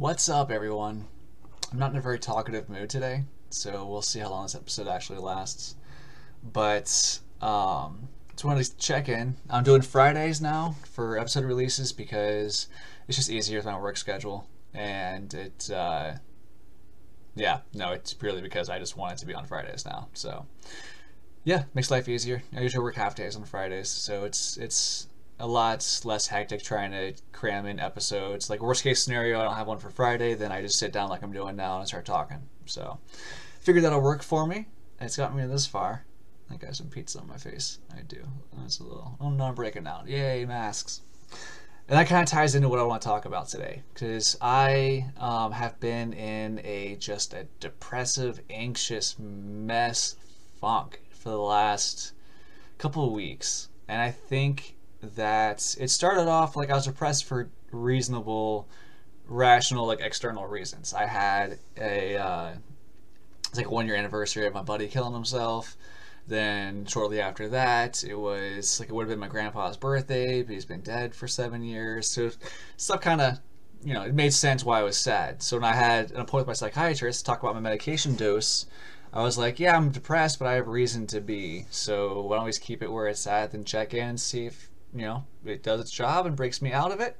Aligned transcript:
What's 0.00 0.30
up, 0.30 0.50
everyone? 0.50 1.04
I'm 1.70 1.78
not 1.78 1.90
in 1.90 1.98
a 1.98 2.00
very 2.00 2.18
talkative 2.18 2.70
mood 2.70 2.88
today, 2.88 3.24
so 3.50 3.84
we'll 3.84 4.00
see 4.00 4.18
how 4.18 4.30
long 4.30 4.44
this 4.44 4.54
episode 4.54 4.88
actually 4.88 5.18
lasts. 5.18 5.76
But 6.42 7.20
um, 7.42 8.08
just 8.30 8.46
wanted 8.46 8.64
to 8.64 8.76
check 8.78 9.10
in. 9.10 9.36
I'm 9.50 9.62
doing 9.62 9.82
Fridays 9.82 10.40
now 10.40 10.74
for 10.84 11.18
episode 11.18 11.44
releases 11.44 11.92
because 11.92 12.66
it's 13.08 13.18
just 13.18 13.28
easier 13.28 13.58
with 13.58 13.66
my 13.66 13.78
work 13.78 13.98
schedule, 13.98 14.48
and 14.72 15.34
it, 15.34 15.70
uh, 15.70 16.12
yeah, 17.34 17.58
no, 17.74 17.92
it's 17.92 18.14
purely 18.14 18.40
because 18.40 18.70
I 18.70 18.78
just 18.78 18.96
want 18.96 19.12
it 19.12 19.18
to 19.18 19.26
be 19.26 19.34
on 19.34 19.44
Fridays 19.44 19.84
now. 19.84 20.08
So, 20.14 20.46
yeah, 21.44 21.64
makes 21.74 21.90
life 21.90 22.08
easier. 22.08 22.42
I 22.56 22.62
usually 22.62 22.82
work 22.82 22.94
half 22.96 23.14
days 23.14 23.36
on 23.36 23.44
Fridays, 23.44 23.90
so 23.90 24.24
it's 24.24 24.56
it's 24.56 25.08
a 25.40 25.46
lot 25.46 26.00
less 26.04 26.26
hectic 26.26 26.62
trying 26.62 26.92
to 26.92 27.14
cram 27.32 27.66
in 27.66 27.80
episodes. 27.80 28.48
Like 28.48 28.62
worst 28.62 28.82
case 28.82 29.02
scenario, 29.02 29.40
I 29.40 29.44
don't 29.44 29.56
have 29.56 29.66
one 29.66 29.78
for 29.78 29.90
Friday, 29.90 30.34
then 30.34 30.52
I 30.52 30.62
just 30.62 30.78
sit 30.78 30.92
down 30.92 31.08
like 31.08 31.22
I'm 31.22 31.32
doing 31.32 31.56
now 31.56 31.78
and 31.78 31.88
start 31.88 32.04
talking. 32.04 32.48
So 32.66 32.98
figured 33.60 33.84
that'll 33.84 34.00
work 34.00 34.22
for 34.22 34.46
me. 34.46 34.68
It's 35.00 35.16
gotten 35.16 35.36
me 35.36 35.46
this 35.46 35.66
far. 35.66 36.04
I 36.50 36.56
got 36.56 36.76
some 36.76 36.88
pizza 36.88 37.18
on 37.20 37.26
my 37.28 37.36
face. 37.36 37.78
I 37.96 38.02
do. 38.02 38.22
That's 38.58 38.80
a 38.80 38.84
little. 38.84 39.16
Oh 39.20 39.30
no, 39.30 39.44
I'm 39.44 39.54
breaking 39.54 39.86
out. 39.86 40.06
Yay, 40.06 40.44
masks. 40.44 41.00
And 41.88 41.98
that 41.98 42.06
kind 42.06 42.22
of 42.22 42.28
ties 42.28 42.54
into 42.54 42.68
what 42.68 42.78
I 42.78 42.84
want 42.84 43.02
to 43.02 43.08
talk 43.08 43.24
about 43.24 43.48
today, 43.48 43.82
because 43.92 44.36
I 44.40 45.06
um, 45.16 45.50
have 45.50 45.80
been 45.80 46.12
in 46.12 46.60
a 46.64 46.96
just 47.00 47.34
a 47.34 47.48
depressive, 47.58 48.40
anxious 48.48 49.16
mess 49.18 50.14
funk 50.60 51.00
for 51.10 51.30
the 51.30 51.38
last 51.38 52.12
couple 52.78 53.04
of 53.04 53.12
weeks, 53.12 53.70
and 53.88 54.00
I 54.00 54.10
think 54.10 54.76
that 55.02 55.76
it 55.78 55.88
started 55.88 56.28
off 56.28 56.56
like 56.56 56.70
I 56.70 56.74
was 56.74 56.86
depressed 56.86 57.24
for 57.24 57.48
reasonable, 57.70 58.68
rational, 59.26 59.86
like 59.86 60.00
external 60.00 60.46
reasons. 60.46 60.92
I 60.92 61.06
had 61.06 61.58
a 61.78 62.16
uh, 62.16 62.52
it's 63.48 63.58
like 63.58 63.70
one 63.70 63.86
year 63.86 63.96
anniversary 63.96 64.46
of 64.46 64.54
my 64.54 64.62
buddy 64.62 64.88
killing 64.88 65.14
himself. 65.14 65.76
Then 66.26 66.84
shortly 66.86 67.20
after 67.20 67.48
that, 67.48 68.04
it 68.04 68.14
was 68.14 68.78
like 68.78 68.88
it 68.88 68.92
would 68.92 69.02
have 69.02 69.10
been 69.10 69.18
my 69.18 69.28
grandpa's 69.28 69.76
birthday, 69.76 70.42
but 70.42 70.52
he's 70.52 70.64
been 70.64 70.82
dead 70.82 71.14
for 71.14 71.26
seven 71.26 71.62
years. 71.62 72.06
So 72.06 72.30
stuff 72.76 73.00
kind 73.00 73.20
of, 73.20 73.40
you 73.82 73.94
know, 73.94 74.02
it 74.02 74.14
made 74.14 74.32
sense 74.32 74.64
why 74.64 74.80
I 74.80 74.84
was 74.84 74.96
sad. 74.96 75.42
So 75.42 75.56
when 75.56 75.64
I 75.64 75.74
had 75.74 76.10
an 76.12 76.18
appointment 76.18 76.48
with 76.48 76.62
my 76.62 76.68
psychiatrist 76.68 77.20
to 77.20 77.24
talk 77.24 77.42
about 77.42 77.54
my 77.54 77.60
medication 77.60 78.14
dose, 78.14 78.66
I 79.12 79.22
was 79.22 79.36
like, 79.38 79.58
yeah, 79.58 79.76
I'm 79.76 79.90
depressed, 79.90 80.38
but 80.38 80.46
I 80.46 80.54
have 80.54 80.68
reason 80.68 81.06
to 81.08 81.20
be. 81.20 81.66
So 81.70 82.20
why 82.20 82.36
don't 82.36 82.44
we 82.44 82.50
just 82.50 82.62
keep 82.62 82.82
it 82.82 82.92
where 82.92 83.08
it's 83.08 83.26
at, 83.26 83.50
then 83.50 83.64
check 83.64 83.92
in 83.92 84.10
and 84.10 84.20
see 84.20 84.46
if 84.46 84.70
you 84.94 85.02
know 85.02 85.24
it 85.44 85.62
does 85.62 85.80
its 85.80 85.90
job 85.90 86.26
and 86.26 86.36
breaks 86.36 86.60
me 86.62 86.72
out 86.72 86.92
of 86.92 87.00
it. 87.00 87.16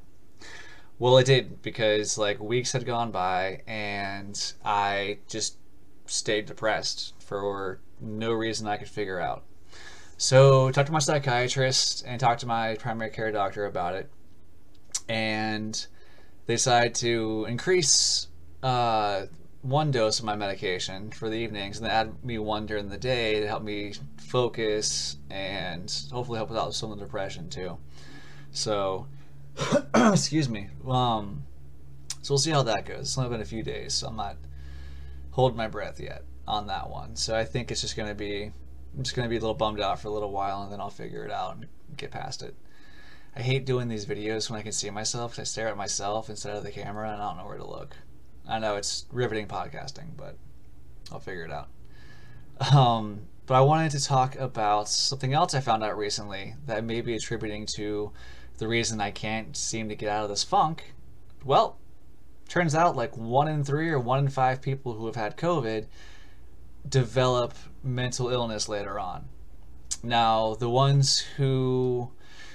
Well, 0.98 1.16
it 1.16 1.24
did 1.24 1.62
because 1.62 2.18
like 2.18 2.40
weeks 2.40 2.72
had 2.72 2.84
gone 2.84 3.10
by 3.10 3.62
and 3.66 4.52
I 4.64 5.18
just 5.28 5.56
stayed 6.06 6.46
depressed 6.46 7.14
for 7.20 7.80
no 8.00 8.32
reason 8.32 8.66
I 8.66 8.76
could 8.76 8.88
figure 8.88 9.20
out. 9.20 9.44
So, 10.18 10.70
talked 10.70 10.88
to 10.88 10.92
my 10.92 10.98
psychiatrist 10.98 12.04
and 12.06 12.20
talked 12.20 12.40
to 12.40 12.46
my 12.46 12.74
primary 12.74 13.10
care 13.10 13.32
doctor 13.32 13.64
about 13.64 13.94
it, 13.94 14.10
and 15.08 15.86
they 16.44 16.54
decided 16.54 16.94
to 16.96 17.46
increase 17.48 18.26
uh, 18.62 19.26
one 19.62 19.90
dose 19.90 20.18
of 20.18 20.24
my 20.24 20.34
medication 20.34 21.10
for 21.10 21.28
the 21.28 21.36
evenings 21.36 21.76
and 21.76 21.86
then 21.86 21.92
add 21.92 22.24
me 22.24 22.38
one 22.38 22.64
during 22.66 22.88
the 22.88 22.96
day 22.96 23.40
to 23.40 23.46
help 23.46 23.62
me 23.62 23.92
focus 24.16 25.16
and 25.28 25.92
hopefully 26.10 26.38
help 26.38 26.50
with 26.50 26.74
some 26.74 26.90
of 26.90 26.98
the 26.98 27.04
depression 27.04 27.48
too. 27.50 27.76
So, 28.52 29.06
excuse 29.94 30.48
me. 30.48 30.68
Um, 30.88 31.44
so 32.22 32.34
we'll 32.34 32.38
see 32.38 32.50
how 32.50 32.62
that 32.62 32.86
goes. 32.86 33.00
It's 33.00 33.18
only 33.18 33.30
been 33.30 33.42
a 33.42 33.46
few 33.46 33.62
days, 33.62 33.94
so 33.94 34.08
I'm 34.08 34.16
not 34.16 34.36
holding 35.32 35.58
my 35.58 35.68
breath 35.68 36.00
yet 36.00 36.24
on 36.46 36.66
that 36.68 36.88
one. 36.88 37.16
So 37.16 37.36
I 37.36 37.44
think 37.44 37.70
it's 37.70 37.82
just 37.82 37.96
going 37.96 38.08
to 38.08 38.14
be, 38.14 38.50
I'm 38.96 39.02
just 39.02 39.14
going 39.14 39.26
to 39.26 39.30
be 39.30 39.36
a 39.36 39.40
little 39.40 39.54
bummed 39.54 39.80
out 39.80 40.00
for 40.00 40.08
a 40.08 40.12
little 40.12 40.32
while 40.32 40.62
and 40.62 40.72
then 40.72 40.80
I'll 40.80 40.90
figure 40.90 41.24
it 41.24 41.30
out 41.30 41.56
and 41.56 41.66
get 41.96 42.10
past 42.10 42.42
it. 42.42 42.54
I 43.36 43.42
hate 43.42 43.64
doing 43.64 43.88
these 43.88 44.06
videos 44.06 44.50
when 44.50 44.58
I 44.58 44.62
can 44.62 44.72
see 44.72 44.90
myself 44.90 45.38
I 45.38 45.44
stare 45.44 45.68
at 45.68 45.76
myself 45.76 46.28
instead 46.28 46.56
of 46.56 46.64
the 46.64 46.72
camera 46.72 47.12
and 47.12 47.22
I 47.22 47.28
don't 47.28 47.36
know 47.36 47.46
where 47.46 47.58
to 47.58 47.66
look. 47.66 47.96
I 48.50 48.58
know 48.58 48.76
it's 48.76 49.06
riveting 49.12 49.46
podcasting, 49.46 50.16
but 50.16 50.36
I'll 51.12 51.20
figure 51.20 51.44
it 51.44 51.52
out. 51.52 51.68
Um, 52.74 53.20
but 53.46 53.54
I 53.54 53.60
wanted 53.60 53.92
to 53.92 54.04
talk 54.04 54.36
about 54.36 54.88
something 54.88 55.32
else 55.32 55.54
I 55.54 55.60
found 55.60 55.82
out 55.82 55.96
recently 55.96 56.54
that 56.66 56.84
may 56.84 57.00
be 57.00 57.14
attributing 57.14 57.64
to 57.76 58.12
the 58.58 58.68
reason 58.68 59.00
I 59.00 59.12
can't 59.12 59.56
seem 59.56 59.88
to 59.88 59.94
get 59.94 60.10
out 60.10 60.24
of 60.24 60.30
this 60.30 60.44
funk. 60.44 60.92
Well, 61.44 61.78
turns 62.48 62.74
out 62.74 62.96
like 62.96 63.16
one 63.16 63.48
in 63.48 63.64
three 63.64 63.88
or 63.88 63.98
one 63.98 64.18
in 64.18 64.28
five 64.28 64.60
people 64.60 64.94
who 64.94 65.06
have 65.06 65.16
had 65.16 65.36
COVID 65.36 65.86
develop 66.88 67.54
mental 67.82 68.28
illness 68.28 68.68
later 68.68 68.98
on. 68.98 69.26
Now, 70.02 70.54
the 70.54 70.68
ones 70.68 71.20
who 71.36 72.10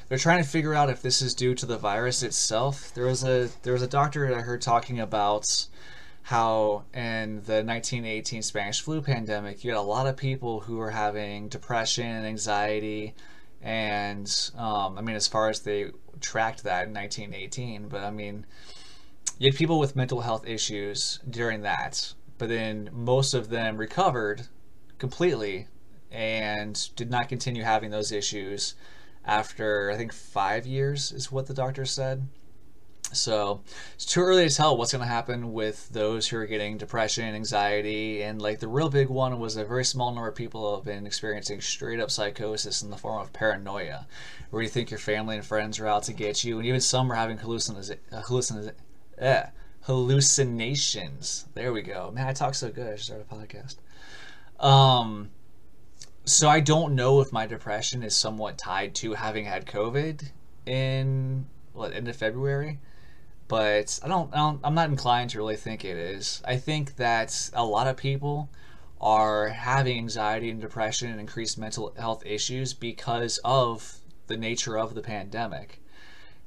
they're 0.08 0.18
trying 0.18 0.44
to 0.44 0.50
figure 0.50 0.74
out 0.74 0.90
if 0.90 1.02
this 1.02 1.22
is 1.22 1.34
due 1.34 1.56
to 1.56 1.66
the 1.66 1.78
virus 1.78 2.22
itself. 2.22 2.94
There 2.94 3.06
was 3.06 3.24
a 3.24 3.50
there 3.64 3.74
was 3.74 3.82
a 3.82 3.88
doctor 3.88 4.36
I 4.36 4.42
heard 4.42 4.62
talking 4.62 5.00
about 5.00 5.68
how 6.26 6.84
in 6.92 7.36
the 7.46 7.62
1918 7.62 8.42
Spanish 8.42 8.82
flu 8.82 9.00
pandemic, 9.00 9.64
you 9.64 9.70
had 9.70 9.78
a 9.78 9.82
lot 9.82 10.08
of 10.08 10.18
people 10.18 10.62
who 10.62 10.78
were 10.78 10.90
having 10.90 11.48
depression 11.50 12.08
and 12.08 12.26
anxiety, 12.26 13.14
and 13.62 14.52
um, 14.58 14.98
I 14.98 15.02
mean, 15.02 15.16
as 15.16 15.28
far 15.28 15.50
as 15.50 15.60
they 15.60 15.92
tracked 16.22 16.64
that 16.64 16.88
in 16.88 16.96
1918, 16.96 17.90
but 17.90 18.04
I 18.04 18.10
mean, 18.10 18.48
you 19.38 19.52
had 19.52 19.56
people 19.56 19.78
with 19.78 19.96
mental 19.96 20.22
health 20.22 20.48
issues 20.48 21.20
during 21.30 21.62
that, 21.62 22.16
but 22.40 22.50
then 22.50 22.90
most 22.92 23.36
of 23.36 23.50
them 23.50 23.78
recovered 23.78 24.48
completely 24.98 25.68
and 26.12 26.90
did 26.96 27.12
not 27.12 27.30
continue 27.30 27.62
having 27.62 27.92
those 27.92 28.12
issues 28.12 28.74
after 29.26 29.92
I 29.92 29.96
think 29.96 30.12
five 30.12 30.66
years 30.66 31.12
is 31.12 31.32
what 31.32 31.46
the 31.46 31.54
doctor 31.54 31.86
said. 31.86 32.28
So 33.16 33.62
it's 33.94 34.06
too 34.06 34.22
early 34.22 34.48
to 34.48 34.54
tell 34.56 34.78
what's 34.78 34.92
going 34.92 35.02
to 35.02 35.08
happen 35.08 35.54
with 35.54 35.90
those 35.90 36.28
who 36.28 36.38
are 36.38 36.46
getting 36.46 36.78
depression, 36.78 37.34
anxiety, 37.34 38.22
and 38.22 38.42
like 38.42 38.60
the 38.60 38.68
real 38.68 38.90
big 38.90 39.10
one 39.10 39.40
was 39.40 39.56
a 39.56 39.66
very 39.66 39.86
small 39.86 40.14
number 40.14 40.28
of 40.28 40.36
people 40.36 40.76
have 40.76 40.86
been 40.86 41.06
experiencing 41.06 41.62
straight 41.62 42.00
up 42.00 42.12
psychosis 42.12 42.82
in 42.82 42.90
the 42.90 42.98
form 42.98 43.22
of 43.22 43.34
paranoia, 43.34 44.08
where 44.50 44.62
you 44.62 44.70
think 44.70 44.92
your 44.92 45.00
family 45.00 45.36
and 45.36 45.46
friends 45.46 45.80
are 45.80 45.88
out 45.88 46.04
to 46.04 46.14
get 46.14 46.44
you, 46.44 46.58
and 46.58 46.68
even 46.68 46.82
some 46.82 47.12
are 47.12 47.16
having 47.16 47.38
hallucin- 47.38 47.98
hallucin- 48.12 48.74
eh, 49.18 49.46
hallucinations. 49.82 51.46
There 51.54 51.72
we 51.72 51.82
go. 51.82 52.12
Man, 52.12 52.28
I 52.28 52.34
talk 52.34 52.56
so 52.56 52.70
good. 52.70 52.92
I 52.92 52.96
should 52.96 53.06
start 53.06 53.26
a 53.30 53.36
podcast. 53.36 53.78
Um, 54.60 55.30
so 56.26 56.50
I 56.50 56.60
don't 56.60 56.96
know 56.96 57.22
if 57.22 57.32
my 57.32 57.46
depression 57.46 58.02
is 58.02 58.16
somewhat 58.16 58.58
tied 58.58 58.96
to 58.96 59.14
having 59.14 59.46
had 59.46 59.66
COVID 59.66 60.24
in 60.66 61.46
what 61.74 61.94
end 61.94 62.08
of 62.08 62.16
February, 62.16 62.80
but 63.48 64.00
I 64.04 64.08
don't, 64.08 64.34
I 64.34 64.38
don't. 64.38 64.60
I'm 64.64 64.76
not 64.76 64.90
inclined 64.90 65.30
to 65.32 65.38
really 65.38 65.56
think 65.56 65.86
it 65.86 65.98
is. 65.98 66.42
I 66.46 66.58
think 66.58 66.96
that 66.98 67.50
a 67.54 67.64
lot 67.64 67.88
of 67.88 67.98
people 67.98 68.50
are 69.00 69.50
having 69.50 69.98
anxiety 69.98 70.50
and 70.50 70.62
depression 70.62 71.12
and 71.12 71.20
increased 71.20 71.58
mental 71.58 71.94
health 71.98 72.26
issues 72.26 72.74
because 72.74 73.40
of 73.44 74.00
the 74.28 74.38
nature 74.38 74.78
of 74.78 74.96
the 74.96 75.02
pandemic 75.02 75.82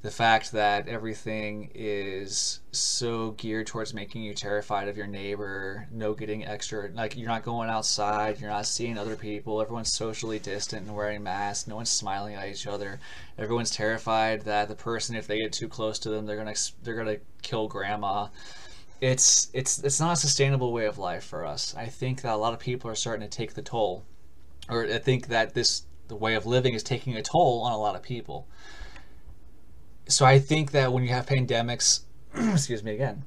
the 0.00 0.10
fact 0.12 0.52
that 0.52 0.86
everything 0.86 1.72
is 1.74 2.60
so 2.70 3.32
geared 3.32 3.66
towards 3.66 3.92
making 3.92 4.22
you 4.22 4.32
terrified 4.32 4.86
of 4.86 4.96
your 4.96 5.08
neighbor, 5.08 5.88
no 5.90 6.14
getting 6.14 6.46
extra, 6.46 6.88
like 6.94 7.16
you're 7.16 7.26
not 7.26 7.42
going 7.42 7.68
outside, 7.68 8.40
you're 8.40 8.50
not 8.50 8.66
seeing 8.66 8.96
other 8.96 9.16
people, 9.16 9.60
everyone's 9.60 9.92
socially 9.92 10.38
distant 10.38 10.86
and 10.86 10.94
wearing 10.94 11.24
masks, 11.24 11.66
no 11.66 11.74
one's 11.74 11.90
smiling 11.90 12.36
at 12.36 12.48
each 12.48 12.68
other, 12.68 13.00
everyone's 13.38 13.72
terrified 13.72 14.42
that 14.42 14.68
the 14.68 14.76
person, 14.76 15.16
if 15.16 15.26
they 15.26 15.40
get 15.40 15.52
too 15.52 15.68
close 15.68 15.98
to 15.98 16.10
them, 16.10 16.26
they're 16.26 16.36
gonna 16.36 16.54
they're 16.84 16.94
gonna 16.94 17.18
kill 17.42 17.66
grandma. 17.66 18.28
It's 19.00 19.48
it's 19.52 19.82
it's 19.82 19.98
not 19.98 20.12
a 20.12 20.16
sustainable 20.16 20.72
way 20.72 20.86
of 20.86 20.98
life 20.98 21.24
for 21.24 21.44
us. 21.44 21.74
I 21.76 21.86
think 21.86 22.22
that 22.22 22.34
a 22.34 22.36
lot 22.36 22.52
of 22.52 22.60
people 22.60 22.88
are 22.88 22.94
starting 22.94 23.28
to 23.28 23.36
take 23.36 23.54
the 23.54 23.62
toll, 23.62 24.04
or 24.68 24.84
I 24.84 24.98
think 24.98 25.26
that 25.28 25.54
this 25.54 25.82
the 26.06 26.16
way 26.16 26.34
of 26.34 26.46
living 26.46 26.74
is 26.74 26.84
taking 26.84 27.16
a 27.16 27.22
toll 27.22 27.62
on 27.62 27.72
a 27.72 27.78
lot 27.78 27.96
of 27.96 28.02
people 28.02 28.46
so 30.08 30.24
I 30.24 30.38
think 30.38 30.72
that 30.72 30.92
when 30.92 31.04
you 31.04 31.10
have 31.10 31.26
pandemics, 31.26 32.00
excuse 32.34 32.82
me 32.82 32.94
again, 32.94 33.24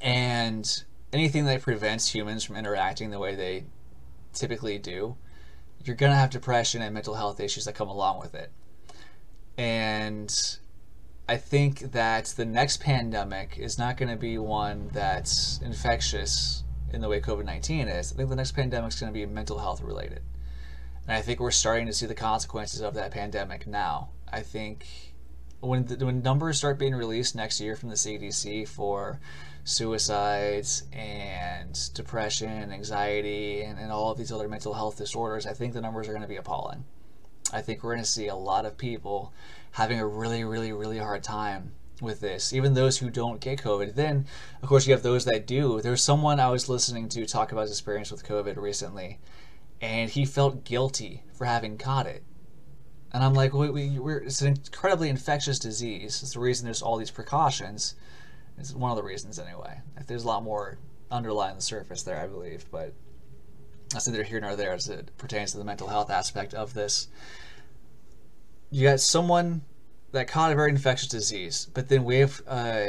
and 0.00 0.84
anything 1.12 1.44
that 1.46 1.62
prevents 1.62 2.14
humans 2.14 2.44
from 2.44 2.56
interacting 2.56 3.10
the 3.10 3.18
way 3.18 3.34
they 3.34 3.64
typically 4.32 4.78
do, 4.78 5.16
you're 5.84 5.96
going 5.96 6.12
to 6.12 6.16
have 6.16 6.30
depression 6.30 6.80
and 6.82 6.94
mental 6.94 7.14
health 7.14 7.40
issues 7.40 7.64
that 7.64 7.74
come 7.74 7.88
along 7.88 8.20
with 8.20 8.34
it. 8.34 8.50
And 9.58 10.32
I 11.28 11.36
think 11.36 11.92
that 11.92 12.26
the 12.36 12.44
next 12.44 12.80
pandemic 12.80 13.58
is 13.58 13.78
not 13.78 13.96
going 13.96 14.10
to 14.10 14.16
be 14.16 14.38
one 14.38 14.90
that's 14.92 15.60
infectious 15.60 16.62
in 16.92 17.00
the 17.00 17.08
way 17.08 17.20
COVID 17.20 17.44
19 17.44 17.88
is. 17.88 18.12
I 18.12 18.16
think 18.16 18.28
the 18.28 18.36
next 18.36 18.52
pandemic 18.52 18.92
is 18.92 19.00
going 19.00 19.12
to 19.12 19.18
be 19.18 19.26
mental 19.26 19.58
health 19.58 19.82
related. 19.82 20.22
And 21.08 21.16
I 21.16 21.22
think 21.22 21.40
we're 21.40 21.50
starting 21.50 21.86
to 21.86 21.92
see 21.92 22.06
the 22.06 22.14
consequences 22.14 22.80
of 22.80 22.94
that 22.94 23.10
pandemic 23.10 23.66
now. 23.66 24.10
I 24.30 24.42
think 24.42 24.86
when 25.60 25.86
the, 25.86 26.04
when 26.04 26.22
numbers 26.22 26.58
start 26.58 26.78
being 26.78 26.94
released 26.94 27.34
next 27.34 27.60
year 27.60 27.76
from 27.76 27.88
the 27.88 27.94
CDC 27.94 28.68
for 28.68 29.20
suicides 29.64 30.84
and 30.92 31.78
depression, 31.94 32.70
anxiety, 32.72 33.62
and, 33.62 33.78
and 33.78 33.90
all 33.90 34.12
of 34.12 34.18
these 34.18 34.30
other 34.30 34.48
mental 34.48 34.74
health 34.74 34.96
disorders, 34.96 35.46
I 35.46 35.52
think 35.52 35.72
the 35.72 35.80
numbers 35.80 36.08
are 36.08 36.12
going 36.12 36.22
to 36.22 36.28
be 36.28 36.36
appalling. 36.36 36.84
I 37.52 37.62
think 37.62 37.82
we're 37.82 37.94
going 37.94 38.04
to 38.04 38.10
see 38.10 38.28
a 38.28 38.36
lot 38.36 38.66
of 38.66 38.78
people 38.78 39.32
having 39.72 40.00
a 40.00 40.06
really, 40.06 40.44
really, 40.44 40.72
really 40.72 40.98
hard 40.98 41.22
time 41.22 41.72
with 42.00 42.20
this, 42.20 42.52
even 42.52 42.74
those 42.74 42.98
who 42.98 43.10
don't 43.10 43.40
get 43.40 43.62
COVID. 43.62 43.94
Then, 43.94 44.26
of 44.62 44.68
course, 44.68 44.86
you 44.86 44.92
have 44.92 45.02
those 45.02 45.24
that 45.24 45.46
do. 45.46 45.80
There's 45.80 46.02
someone 46.02 46.40
I 46.40 46.50
was 46.50 46.68
listening 46.68 47.08
to 47.10 47.26
talk 47.26 47.52
about 47.52 47.62
his 47.62 47.70
experience 47.72 48.10
with 48.10 48.26
COVID 48.26 48.56
recently, 48.56 49.18
and 49.80 50.10
he 50.10 50.24
felt 50.24 50.64
guilty 50.64 51.22
for 51.32 51.44
having 51.44 51.78
caught 51.78 52.06
it. 52.06 52.22
And 53.12 53.24
I'm 53.24 53.34
like, 53.34 53.52
we, 53.52 53.70
we, 53.70 53.98
we're, 53.98 54.18
it's 54.18 54.42
an 54.42 54.48
incredibly 54.48 55.08
infectious 55.08 55.58
disease. 55.58 56.22
It's 56.22 56.34
the 56.34 56.40
reason 56.40 56.64
there's 56.64 56.82
all 56.82 56.96
these 56.96 57.10
precautions. 57.10 57.94
It's 58.58 58.74
one 58.74 58.90
of 58.90 58.96
the 58.96 59.02
reasons, 59.02 59.38
anyway. 59.38 59.80
There's 60.06 60.24
a 60.24 60.26
lot 60.26 60.42
more 60.42 60.78
underlying 61.10 61.56
the 61.56 61.62
surface 61.62 62.02
there, 62.02 62.18
I 62.18 62.26
believe, 62.26 62.66
but 62.70 62.92
that's 63.90 64.08
neither 64.08 64.24
here 64.24 64.40
nor 64.40 64.56
there 64.56 64.72
as 64.72 64.88
it 64.88 65.10
pertains 65.18 65.52
to 65.52 65.58
the 65.58 65.64
mental 65.64 65.88
health 65.88 66.10
aspect 66.10 66.52
of 66.54 66.74
this. 66.74 67.08
You 68.70 68.88
got 68.88 69.00
someone 69.00 69.62
that 70.12 70.28
caught 70.28 70.52
a 70.52 70.56
very 70.56 70.70
infectious 70.70 71.08
disease, 71.08 71.68
but 71.72 71.88
then 71.88 72.04
we 72.04 72.16
have 72.16 72.42
uh, 72.46 72.86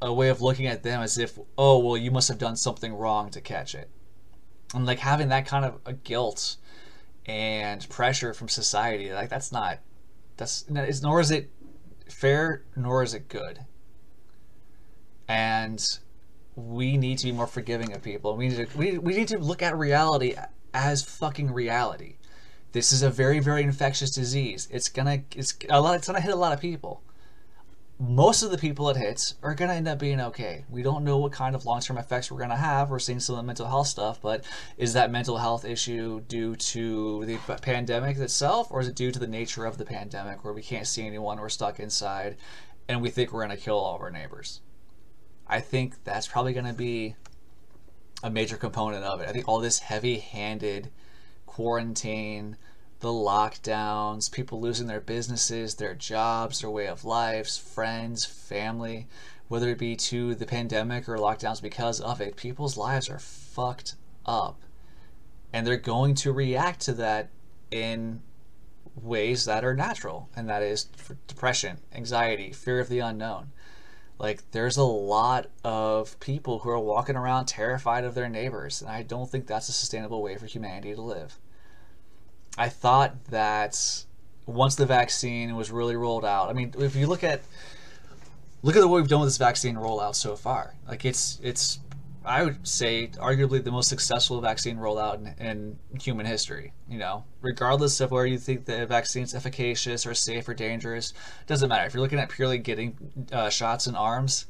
a 0.00 0.12
way 0.12 0.30
of 0.30 0.40
looking 0.40 0.66
at 0.66 0.82
them 0.82 1.02
as 1.02 1.18
if, 1.18 1.38
oh, 1.58 1.78
well, 1.78 1.96
you 1.96 2.10
must 2.10 2.28
have 2.28 2.38
done 2.38 2.56
something 2.56 2.94
wrong 2.94 3.30
to 3.30 3.40
catch 3.40 3.74
it. 3.74 3.90
And 4.74 4.86
like 4.86 5.00
having 5.00 5.28
that 5.28 5.46
kind 5.46 5.64
of 5.64 5.80
a 5.84 5.92
guilt 5.92 6.56
and 7.26 7.88
pressure 7.88 8.34
from 8.34 8.48
society, 8.48 9.12
like 9.12 9.28
that's 9.28 9.52
not, 9.52 9.78
that's, 10.36 10.64
is 10.68 11.02
nor 11.02 11.20
is 11.20 11.30
it 11.30 11.50
fair, 12.08 12.64
nor 12.76 13.02
is 13.02 13.14
it 13.14 13.28
good. 13.28 13.60
And 15.28 15.80
we 16.56 16.96
need 16.96 17.18
to 17.18 17.26
be 17.26 17.32
more 17.32 17.46
forgiving 17.46 17.92
of 17.92 18.02
people. 18.02 18.36
We 18.36 18.48
need 18.48 18.68
to, 18.68 18.78
we, 18.78 18.98
we 18.98 19.14
need 19.14 19.28
to 19.28 19.38
look 19.38 19.62
at 19.62 19.76
reality 19.76 20.34
as 20.74 21.02
fucking 21.02 21.52
reality. 21.52 22.16
This 22.72 22.92
is 22.92 23.02
a 23.02 23.10
very, 23.10 23.40
very 23.40 23.62
infectious 23.62 24.10
disease. 24.10 24.68
It's 24.70 24.88
gonna 24.88 25.22
it's 25.34 25.56
a 25.68 25.80
lot. 25.80 25.96
It's 25.96 26.06
gonna 26.06 26.20
hit 26.20 26.32
a 26.32 26.36
lot 26.36 26.52
of 26.52 26.60
people. 26.60 27.02
Most 28.02 28.42
of 28.42 28.50
the 28.50 28.56
people 28.56 28.88
it 28.88 28.96
hits 28.96 29.34
are 29.42 29.54
gonna 29.54 29.74
end 29.74 29.86
up 29.86 29.98
being 29.98 30.22
okay. 30.22 30.64
We 30.70 30.82
don't 30.82 31.04
know 31.04 31.18
what 31.18 31.32
kind 31.32 31.54
of 31.54 31.66
long-term 31.66 31.98
effects 31.98 32.32
we're 32.32 32.38
gonna 32.40 32.56
have. 32.56 32.88
We're 32.88 32.98
seeing 32.98 33.20
some 33.20 33.34
of 33.34 33.42
the 33.42 33.46
mental 33.46 33.66
health 33.66 33.88
stuff, 33.88 34.22
but 34.22 34.42
is 34.78 34.94
that 34.94 35.10
mental 35.10 35.36
health 35.36 35.66
issue 35.66 36.22
due 36.22 36.56
to 36.56 37.26
the 37.26 37.36
pandemic 37.60 38.16
itself, 38.16 38.68
or 38.70 38.80
is 38.80 38.88
it 38.88 38.94
due 38.94 39.12
to 39.12 39.18
the 39.18 39.26
nature 39.26 39.66
of 39.66 39.76
the 39.76 39.84
pandemic, 39.84 40.42
where 40.42 40.54
we 40.54 40.62
can't 40.62 40.86
see 40.86 41.06
anyone, 41.06 41.38
we're 41.38 41.50
stuck 41.50 41.78
inside, 41.78 42.38
and 42.88 43.02
we 43.02 43.10
think 43.10 43.34
we're 43.34 43.42
gonna 43.42 43.54
kill 43.58 43.76
all 43.76 43.96
of 43.96 44.00
our 44.00 44.10
neighbors? 44.10 44.62
I 45.46 45.60
think 45.60 46.02
that's 46.02 46.26
probably 46.26 46.54
gonna 46.54 46.72
be 46.72 47.16
a 48.22 48.30
major 48.30 48.56
component 48.56 49.04
of 49.04 49.20
it. 49.20 49.28
I 49.28 49.32
think 49.32 49.46
all 49.46 49.60
this 49.60 49.80
heavy-handed 49.80 50.90
quarantine, 51.44 52.56
the 53.00 53.08
lockdowns, 53.08 54.30
people 54.30 54.60
losing 54.60 54.86
their 54.86 55.00
businesses, 55.00 55.74
their 55.74 55.94
jobs, 55.94 56.60
their 56.60 56.70
way 56.70 56.86
of 56.86 57.04
lives, 57.04 57.56
friends, 57.56 58.24
family, 58.24 59.08
whether 59.48 59.70
it 59.70 59.78
be 59.78 59.96
to 59.96 60.34
the 60.34 60.46
pandemic 60.46 61.08
or 61.08 61.16
lockdowns 61.16 61.60
because 61.60 62.00
of 62.00 62.20
it, 62.20 62.36
people's 62.36 62.76
lives 62.76 63.08
are 63.08 63.18
fucked 63.18 63.94
up. 64.26 64.60
And 65.52 65.66
they're 65.66 65.76
going 65.76 66.14
to 66.16 66.32
react 66.32 66.80
to 66.82 66.92
that 66.94 67.30
in 67.70 68.20
ways 68.94 69.46
that 69.46 69.64
are 69.64 69.74
natural, 69.74 70.28
and 70.36 70.48
that 70.48 70.62
is 70.62 70.84
depression, 71.26 71.78
anxiety, 71.94 72.52
fear 72.52 72.80
of 72.80 72.88
the 72.88 73.00
unknown. 73.00 73.50
Like, 74.18 74.50
there's 74.50 74.76
a 74.76 74.84
lot 74.84 75.46
of 75.64 76.20
people 76.20 76.58
who 76.58 76.68
are 76.68 76.78
walking 76.78 77.16
around 77.16 77.46
terrified 77.46 78.04
of 78.04 78.14
their 78.14 78.28
neighbors, 78.28 78.82
and 78.82 78.90
I 78.90 79.02
don't 79.02 79.30
think 79.30 79.46
that's 79.46 79.70
a 79.70 79.72
sustainable 79.72 80.22
way 80.22 80.36
for 80.36 80.46
humanity 80.46 80.94
to 80.94 81.00
live. 81.00 81.38
I 82.58 82.68
thought 82.68 83.24
that 83.26 84.04
once 84.46 84.74
the 84.74 84.86
vaccine 84.86 85.56
was 85.56 85.70
really 85.70 85.96
rolled 85.96 86.24
out, 86.24 86.48
I 86.48 86.52
mean, 86.52 86.74
if 86.78 86.96
you 86.96 87.06
look 87.06 87.24
at 87.24 87.42
look 88.62 88.76
at 88.76 88.84
what 88.84 88.96
we've 88.96 89.08
done 89.08 89.20
with 89.20 89.28
this 89.28 89.38
vaccine 89.38 89.76
rollout 89.76 90.14
so 90.14 90.36
far, 90.36 90.74
like 90.88 91.04
it's 91.04 91.38
it's 91.42 91.78
I 92.24 92.44
would 92.44 92.66
say 92.68 93.08
arguably 93.16 93.64
the 93.64 93.70
most 93.70 93.88
successful 93.88 94.40
vaccine 94.40 94.76
rollout 94.76 95.38
in, 95.38 95.46
in, 95.46 95.78
human 95.98 96.26
history. 96.26 96.72
You 96.88 96.98
know, 96.98 97.24
regardless 97.40 98.00
of 98.00 98.10
where 98.10 98.26
you 98.26 98.38
think 98.38 98.66
the 98.66 98.86
vaccine's 98.86 99.34
efficacious 99.34 100.04
or 100.06 100.14
safe 100.14 100.48
or 100.48 100.54
dangerous, 100.54 101.14
doesn't 101.46 101.68
matter. 101.68 101.86
If 101.86 101.94
you're 101.94 102.02
looking 102.02 102.18
at 102.18 102.28
purely 102.28 102.58
getting 102.58 102.96
uh, 103.32 103.48
shots 103.48 103.86
in 103.86 103.94
arms, 103.94 104.46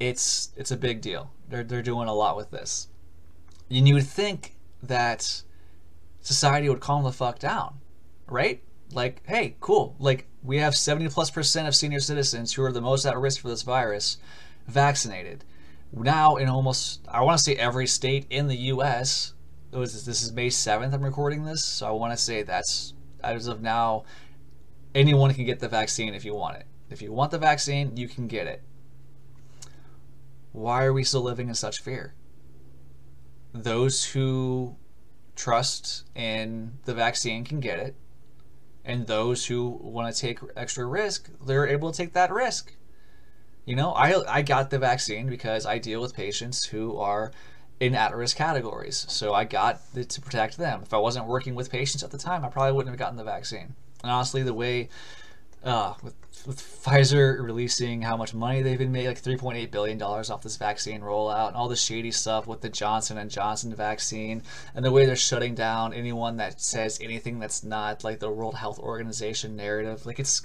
it's 0.00 0.52
it's 0.56 0.70
a 0.70 0.76
big 0.76 1.00
deal. 1.00 1.30
They're 1.48 1.64
they're 1.64 1.82
doing 1.82 2.08
a 2.08 2.14
lot 2.14 2.36
with 2.36 2.50
this, 2.50 2.88
and 3.70 3.86
you 3.86 3.94
would 3.94 4.06
think 4.06 4.56
that 4.82 5.42
society 6.24 6.68
would 6.68 6.80
calm 6.80 7.04
the 7.04 7.12
fuck 7.12 7.38
down, 7.38 7.78
right? 8.26 8.60
Like, 8.92 9.22
hey, 9.26 9.54
cool. 9.60 9.94
Like 10.00 10.26
we 10.42 10.58
have 10.58 10.74
70 10.74 11.08
plus 11.10 11.30
percent 11.30 11.68
of 11.68 11.76
senior 11.76 12.00
citizens 12.00 12.52
who 12.52 12.64
are 12.64 12.72
the 12.72 12.80
most 12.80 13.06
at 13.06 13.16
risk 13.16 13.40
for 13.40 13.48
this 13.48 13.62
virus 13.62 14.18
vaccinated 14.66 15.44
now 16.02 16.36
in 16.36 16.48
almost 16.48 17.00
I 17.08 17.22
want 17.22 17.38
to 17.38 17.44
say 17.44 17.54
every 17.54 17.86
state 17.86 18.26
in 18.30 18.48
the 18.48 18.56
U.S. 18.56 19.34
Was, 19.72 20.04
this 20.04 20.22
is 20.22 20.32
May 20.32 20.50
seventh. 20.50 20.94
I'm 20.94 21.02
recording 21.02 21.44
this, 21.44 21.64
so 21.64 21.86
I 21.86 21.90
want 21.90 22.12
to 22.12 22.16
say 22.16 22.42
that's 22.42 22.94
as 23.22 23.46
of 23.46 23.62
now. 23.62 24.04
Anyone 24.94 25.34
can 25.34 25.44
get 25.44 25.58
the 25.58 25.68
vaccine 25.68 26.14
if 26.14 26.24
you 26.24 26.34
want 26.34 26.56
it. 26.56 26.66
If 26.90 27.02
you 27.02 27.12
want 27.12 27.32
the 27.32 27.38
vaccine, 27.38 27.96
you 27.96 28.06
can 28.06 28.28
get 28.28 28.46
it. 28.46 28.62
Why 30.52 30.84
are 30.84 30.92
we 30.92 31.02
still 31.02 31.22
living 31.22 31.48
in 31.48 31.54
such 31.54 31.80
fear? 31.80 32.14
Those 33.52 34.04
who 34.04 34.76
trust 35.36 36.04
in 36.14 36.78
the 36.84 36.94
vaccine 36.94 37.44
can 37.44 37.60
get 37.60 37.78
it, 37.78 37.94
and 38.84 39.06
those 39.06 39.46
who 39.46 39.78
want 39.82 40.14
to 40.14 40.20
take 40.20 40.38
extra 40.56 40.86
risk, 40.86 41.30
they're 41.44 41.66
able 41.66 41.90
to 41.90 41.96
take 41.96 42.12
that 42.12 42.32
risk. 42.32 42.74
You 43.64 43.76
know, 43.76 43.92
I 43.92 44.22
I 44.28 44.42
got 44.42 44.70
the 44.70 44.78
vaccine 44.78 45.28
because 45.28 45.64
I 45.64 45.78
deal 45.78 46.00
with 46.00 46.14
patients 46.14 46.66
who 46.66 46.98
are 46.98 47.32
in 47.80 47.94
at-risk 47.94 48.36
categories, 48.36 49.04
so 49.08 49.34
I 49.34 49.44
got 49.44 49.80
it 49.94 50.08
to 50.10 50.20
protect 50.20 50.58
them. 50.58 50.82
If 50.82 50.94
I 50.94 50.98
wasn't 50.98 51.26
working 51.26 51.54
with 51.54 51.70
patients 51.70 52.02
at 52.04 52.10
the 52.10 52.18
time, 52.18 52.44
I 52.44 52.48
probably 52.48 52.72
wouldn't 52.72 52.92
have 52.92 52.98
gotten 52.98 53.16
the 53.16 53.24
vaccine. 53.24 53.74
And 54.02 54.12
honestly, 54.12 54.42
the 54.42 54.54
way 54.54 54.90
uh, 55.64 55.94
with, 56.02 56.14
with 56.46 56.60
Pfizer 56.60 57.42
releasing 57.42 58.02
how 58.02 58.16
much 58.16 58.34
money 58.34 58.62
they've 58.62 58.78
been 58.78 58.92
made, 58.92 59.06
like 59.08 59.22
3.8 59.22 59.70
billion 59.70 59.98
dollars 59.98 60.30
off 60.30 60.42
this 60.42 60.56
vaccine 60.56 61.00
rollout, 61.00 61.48
and 61.48 61.56
all 61.56 61.68
the 61.68 61.76
shady 61.76 62.10
stuff 62.10 62.46
with 62.46 62.60
the 62.60 62.68
Johnson 62.68 63.18
and 63.18 63.30
Johnson 63.30 63.74
vaccine, 63.74 64.42
and 64.74 64.84
the 64.84 64.92
way 64.92 65.06
they're 65.06 65.16
shutting 65.16 65.54
down 65.54 65.94
anyone 65.94 66.36
that 66.36 66.60
says 66.60 66.98
anything 67.02 67.38
that's 67.38 67.64
not 67.64 68.04
like 68.04 68.20
the 68.20 68.30
World 68.30 68.54
Health 68.54 68.78
Organization 68.78 69.56
narrative, 69.56 70.04
like 70.06 70.18
it's 70.18 70.42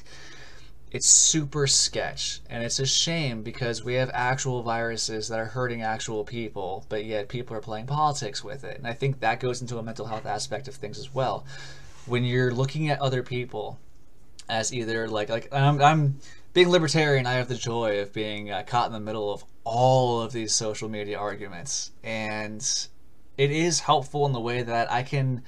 it's 0.92 1.08
super 1.08 1.68
sketch. 1.68 2.42
And 2.50 2.64
it's 2.64 2.80
a 2.80 2.86
shame 2.86 3.44
because 3.44 3.84
we 3.84 3.94
have 3.96 4.10
actual 4.14 4.64
viruses 4.64 5.28
that 5.28 5.40
are 5.40 5.46
hurting 5.46 5.84
actual 5.84 6.24
people 6.24 6.86
but 6.90 7.06
yet 7.06 7.30
people 7.30 7.56
are 7.56 7.62
playing 7.62 7.86
politics 7.86 8.44
with 8.44 8.64
it. 8.64 8.78
And 8.78 8.88
i 8.88 8.94
think 8.94 9.20
that 9.20 9.40
goes 9.40 9.62
into 9.62 9.78
a 9.78 9.84
mental 9.84 10.08
health 10.08 10.26
aspect 10.26 10.68
of 10.68 10.76
things 10.76 10.98
as 10.98 11.14
well. 11.14 11.46
When 12.06 12.24
you're 12.24 12.52
looking 12.52 12.90
at 12.90 13.00
other 13.02 13.22
people 13.22 13.78
as 14.50 14.74
either 14.74 15.08
like 15.08 15.30
like 15.30 15.48
i'm, 15.54 15.82
I'm 15.82 16.20
being 16.54 16.70
libertarian 16.70 17.26
i 17.26 17.34
have 17.34 17.48
the 17.48 17.56
joy 17.56 18.00
of 18.02 18.14
being 18.14 18.52
uh, 18.52 18.64
caught 18.66 18.88
in 18.88 18.94
the 18.94 19.00
middle 19.00 19.32
of 19.32 19.44
all 19.64 20.22
of 20.22 20.32
these 20.32 20.54
social 20.54 20.90
media 20.90 21.18
arguments 21.18 21.92
and 22.04 22.88
it 23.38 23.52
is 23.52 23.82
helpful 23.82 24.26
in 24.26 24.34
the 24.34 24.40
way 24.40 24.64
that 24.64 24.92
i 24.92 25.04
can 25.04 25.44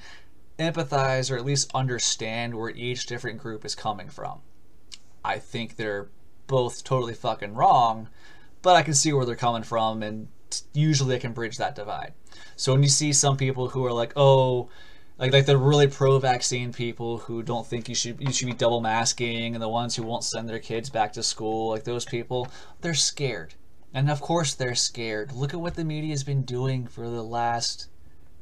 empathize 0.58 1.30
or 1.30 1.36
at 1.36 1.44
least 1.44 1.70
understand 1.74 2.54
where 2.54 2.70
each 2.70 3.06
different 3.06 3.38
group 3.38 3.64
is 3.64 3.74
coming 3.74 4.08
from 4.08 4.40
I 5.24 5.38
think 5.38 5.76
they're 5.76 6.08
both 6.46 6.84
totally 6.84 7.14
fucking 7.14 7.54
wrong, 7.54 8.08
but 8.60 8.76
I 8.76 8.82
can 8.82 8.94
see 8.94 9.12
where 9.12 9.24
they're 9.24 9.36
coming 9.36 9.62
from, 9.62 10.02
and 10.02 10.28
usually 10.72 11.16
I 11.16 11.18
can 11.18 11.32
bridge 11.32 11.58
that 11.58 11.74
divide. 11.74 12.12
So 12.56 12.72
when 12.72 12.82
you 12.82 12.88
see 12.88 13.12
some 13.12 13.36
people 13.36 13.68
who 13.68 13.84
are 13.84 13.92
like, 13.92 14.12
oh, 14.16 14.68
like 15.22 15.32
like 15.32 15.46
the 15.46 15.56
really 15.56 15.86
pro-vaccine 15.86 16.72
people 16.72 17.18
who 17.18 17.44
don't 17.44 17.64
think 17.64 17.88
you 17.88 17.94
should 17.94 18.20
you 18.20 18.32
should 18.32 18.46
be 18.46 18.54
double 18.54 18.80
masking, 18.80 19.54
and 19.54 19.62
the 19.62 19.68
ones 19.68 19.94
who 19.94 20.02
won't 20.02 20.24
send 20.24 20.48
their 20.48 20.58
kids 20.58 20.90
back 20.90 21.12
to 21.12 21.22
school, 21.22 21.70
like 21.70 21.84
those 21.84 22.04
people, 22.04 22.48
they're 22.80 22.92
scared, 22.92 23.54
and 23.94 24.10
of 24.10 24.20
course 24.20 24.52
they're 24.52 24.74
scared. 24.74 25.30
Look 25.30 25.54
at 25.54 25.60
what 25.60 25.76
the 25.76 25.84
media 25.84 26.10
has 26.10 26.24
been 26.24 26.42
doing 26.42 26.88
for 26.88 27.08
the 27.08 27.22
last 27.22 27.86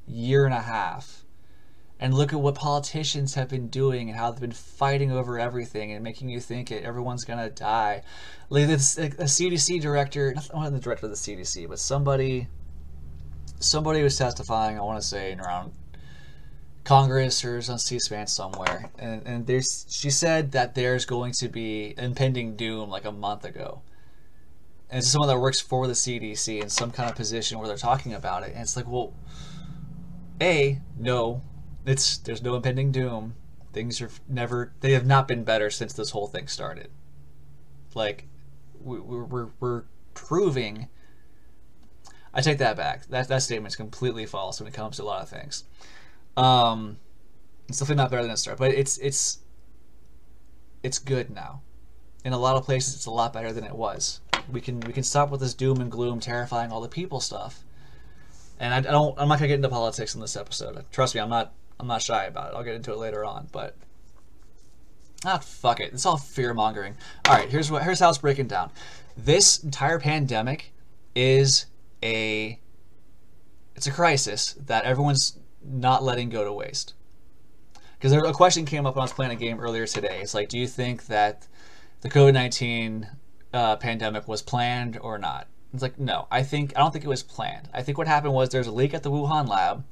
year 0.06 0.46
and 0.46 0.54
a 0.54 0.62
half 0.62 1.26
and 2.00 2.14
look 2.14 2.32
at 2.32 2.40
what 2.40 2.54
politicians 2.54 3.34
have 3.34 3.50
been 3.50 3.68
doing 3.68 4.08
and 4.08 4.18
how 4.18 4.30
they've 4.30 4.40
been 4.40 4.50
fighting 4.50 5.12
over 5.12 5.38
everything 5.38 5.92
and 5.92 6.02
making 6.02 6.30
you 6.30 6.40
think 6.40 6.70
it, 6.70 6.82
everyone's 6.82 7.26
gonna 7.26 7.50
die. 7.50 8.02
Like 8.48 8.68
this, 8.68 8.96
a 8.96 9.10
CDC 9.10 9.82
director, 9.82 10.34
not 10.54 10.72
the 10.72 10.80
director 10.80 11.04
of 11.04 11.12
the 11.12 11.18
CDC, 11.18 11.68
but 11.68 11.78
somebody, 11.78 12.48
somebody 13.58 14.02
was 14.02 14.16
testifying. 14.16 14.78
I 14.78 14.80
want 14.80 14.98
to 14.98 15.06
say 15.06 15.32
in 15.32 15.40
around 15.40 15.72
Congress 16.84 17.44
or 17.44 17.56
on 17.56 17.78
C-SPAN 17.78 18.26
somewhere, 18.26 18.90
and 18.98 19.22
and 19.26 19.46
there's 19.46 19.86
she 19.88 20.10
said 20.10 20.52
that 20.52 20.74
there's 20.74 21.04
going 21.04 21.32
to 21.32 21.48
be 21.48 21.94
impending 21.98 22.56
doom 22.56 22.90
like 22.90 23.04
a 23.04 23.12
month 23.12 23.44
ago. 23.44 23.82
And 24.88 24.98
it's 24.98 25.08
someone 25.08 25.28
that 25.28 25.38
works 25.38 25.60
for 25.60 25.86
the 25.86 25.92
CDC 25.92 26.60
in 26.60 26.68
some 26.68 26.90
kind 26.90 27.08
of 27.08 27.14
position 27.14 27.58
where 27.58 27.68
they're 27.68 27.76
talking 27.76 28.12
about 28.12 28.42
it, 28.42 28.52
and 28.52 28.62
it's 28.62 28.76
like, 28.76 28.88
well, 28.88 29.12
a 30.40 30.80
no, 30.98 31.42
it's 31.86 32.16
there's 32.18 32.42
no 32.42 32.54
impending 32.56 32.90
doom. 32.90 33.34
Things 33.72 34.00
are 34.00 34.10
never 34.28 34.72
they 34.80 34.92
have 34.92 35.06
not 35.06 35.28
been 35.28 35.44
better 35.44 35.70
since 35.70 35.92
this 35.92 36.10
whole 36.10 36.26
thing 36.26 36.48
started. 36.48 36.88
Like, 37.94 38.26
we, 38.80 38.98
we're 38.98 39.24
we're, 39.24 39.48
we're 39.60 39.82
proving. 40.14 40.88
I 42.32 42.40
take 42.40 42.58
that 42.58 42.76
back. 42.76 43.06
That 43.06 43.28
that 43.28 43.42
statement 43.42 43.72
is 43.72 43.76
completely 43.76 44.26
false 44.26 44.60
when 44.60 44.66
it 44.66 44.74
comes 44.74 44.96
to 44.96 45.02
a 45.02 45.04
lot 45.04 45.22
of 45.22 45.28
things. 45.28 45.64
Um, 46.36 46.98
it's 47.68 47.78
definitely 47.78 48.02
not 48.02 48.10
better 48.10 48.22
than 48.22 48.32
a 48.32 48.36
started, 48.36 48.58
but 48.58 48.72
it's 48.72 48.98
it's 48.98 49.38
it's 50.82 50.98
good 50.98 51.30
now. 51.30 51.62
In 52.24 52.32
a 52.32 52.38
lot 52.38 52.56
of 52.56 52.64
places, 52.64 52.94
it's 52.94 53.06
a 53.06 53.10
lot 53.10 53.32
better 53.32 53.52
than 53.52 53.64
it 53.64 53.74
was. 53.74 54.20
We 54.50 54.60
can 54.60 54.80
we 54.80 54.92
can 54.92 55.02
stop 55.02 55.30
with 55.30 55.40
this 55.40 55.54
doom 55.54 55.80
and 55.80 55.90
gloom, 55.90 56.20
terrifying 56.20 56.72
all 56.72 56.80
the 56.80 56.88
people 56.88 57.20
stuff. 57.20 57.62
And 58.58 58.74
I, 58.74 58.78
I 58.78 58.92
don't. 58.92 59.18
I'm 59.18 59.28
not 59.28 59.38
gonna 59.38 59.48
get 59.48 59.54
into 59.54 59.68
politics 59.68 60.14
in 60.14 60.20
this 60.20 60.36
episode. 60.36 60.84
Trust 60.92 61.14
me, 61.14 61.20
I'm 61.20 61.30
not. 61.30 61.52
I'm 61.78 61.86
not 61.86 62.02
shy 62.02 62.24
about 62.24 62.52
it. 62.52 62.56
I'll 62.56 62.64
get 62.64 62.74
into 62.74 62.92
it 62.92 62.98
later 62.98 63.24
on, 63.24 63.48
but. 63.52 63.76
Ah, 65.24 65.38
fuck 65.38 65.80
it. 65.80 65.92
It's 65.92 66.06
all 66.06 66.16
fear 66.16 66.54
mongering. 66.54 66.96
All 67.26 67.34
right, 67.36 67.48
here's 67.48 67.70
what. 67.70 67.82
Here's 67.82 68.00
how 68.00 68.08
it's 68.08 68.18
breaking 68.18 68.48
down. 68.48 68.70
This 69.16 69.62
entire 69.62 69.98
pandemic 69.98 70.72
is 71.14 71.66
a. 72.02 72.58
It's 73.76 73.86
a 73.86 73.92
crisis 73.92 74.54
that 74.66 74.84
everyone's 74.84 75.38
not 75.62 76.02
letting 76.02 76.28
go 76.28 76.44
to 76.44 76.52
waste. 76.52 76.94
Because 77.98 78.12
a 78.12 78.32
question 78.32 78.64
came 78.64 78.86
up 78.86 78.96
when 78.96 79.02
I 79.02 79.04
was 79.04 79.12
playing 79.12 79.32
a 79.32 79.36
game 79.36 79.60
earlier 79.60 79.86
today. 79.86 80.20
It's 80.22 80.34
like, 80.34 80.48
do 80.48 80.58
you 80.58 80.66
think 80.66 81.06
that 81.06 81.46
the 82.00 82.08
COVID 82.08 82.32
19 82.32 83.06
uh, 83.52 83.76
pandemic 83.76 84.26
was 84.26 84.40
planned 84.40 84.98
or 85.02 85.18
not? 85.18 85.48
It's 85.74 85.82
like, 85.82 85.98
no, 85.98 86.26
I 86.30 86.42
think, 86.42 86.72
I 86.76 86.80
don't 86.80 86.92
think 86.92 87.04
it 87.04 87.08
was 87.08 87.22
planned. 87.22 87.68
I 87.74 87.82
think 87.82 87.98
what 87.98 88.08
happened 88.08 88.32
was 88.32 88.48
there's 88.48 88.66
a 88.66 88.72
leak 88.72 88.94
at 88.94 89.02
the 89.02 89.10
Wuhan 89.10 89.48
lab, 89.48 89.84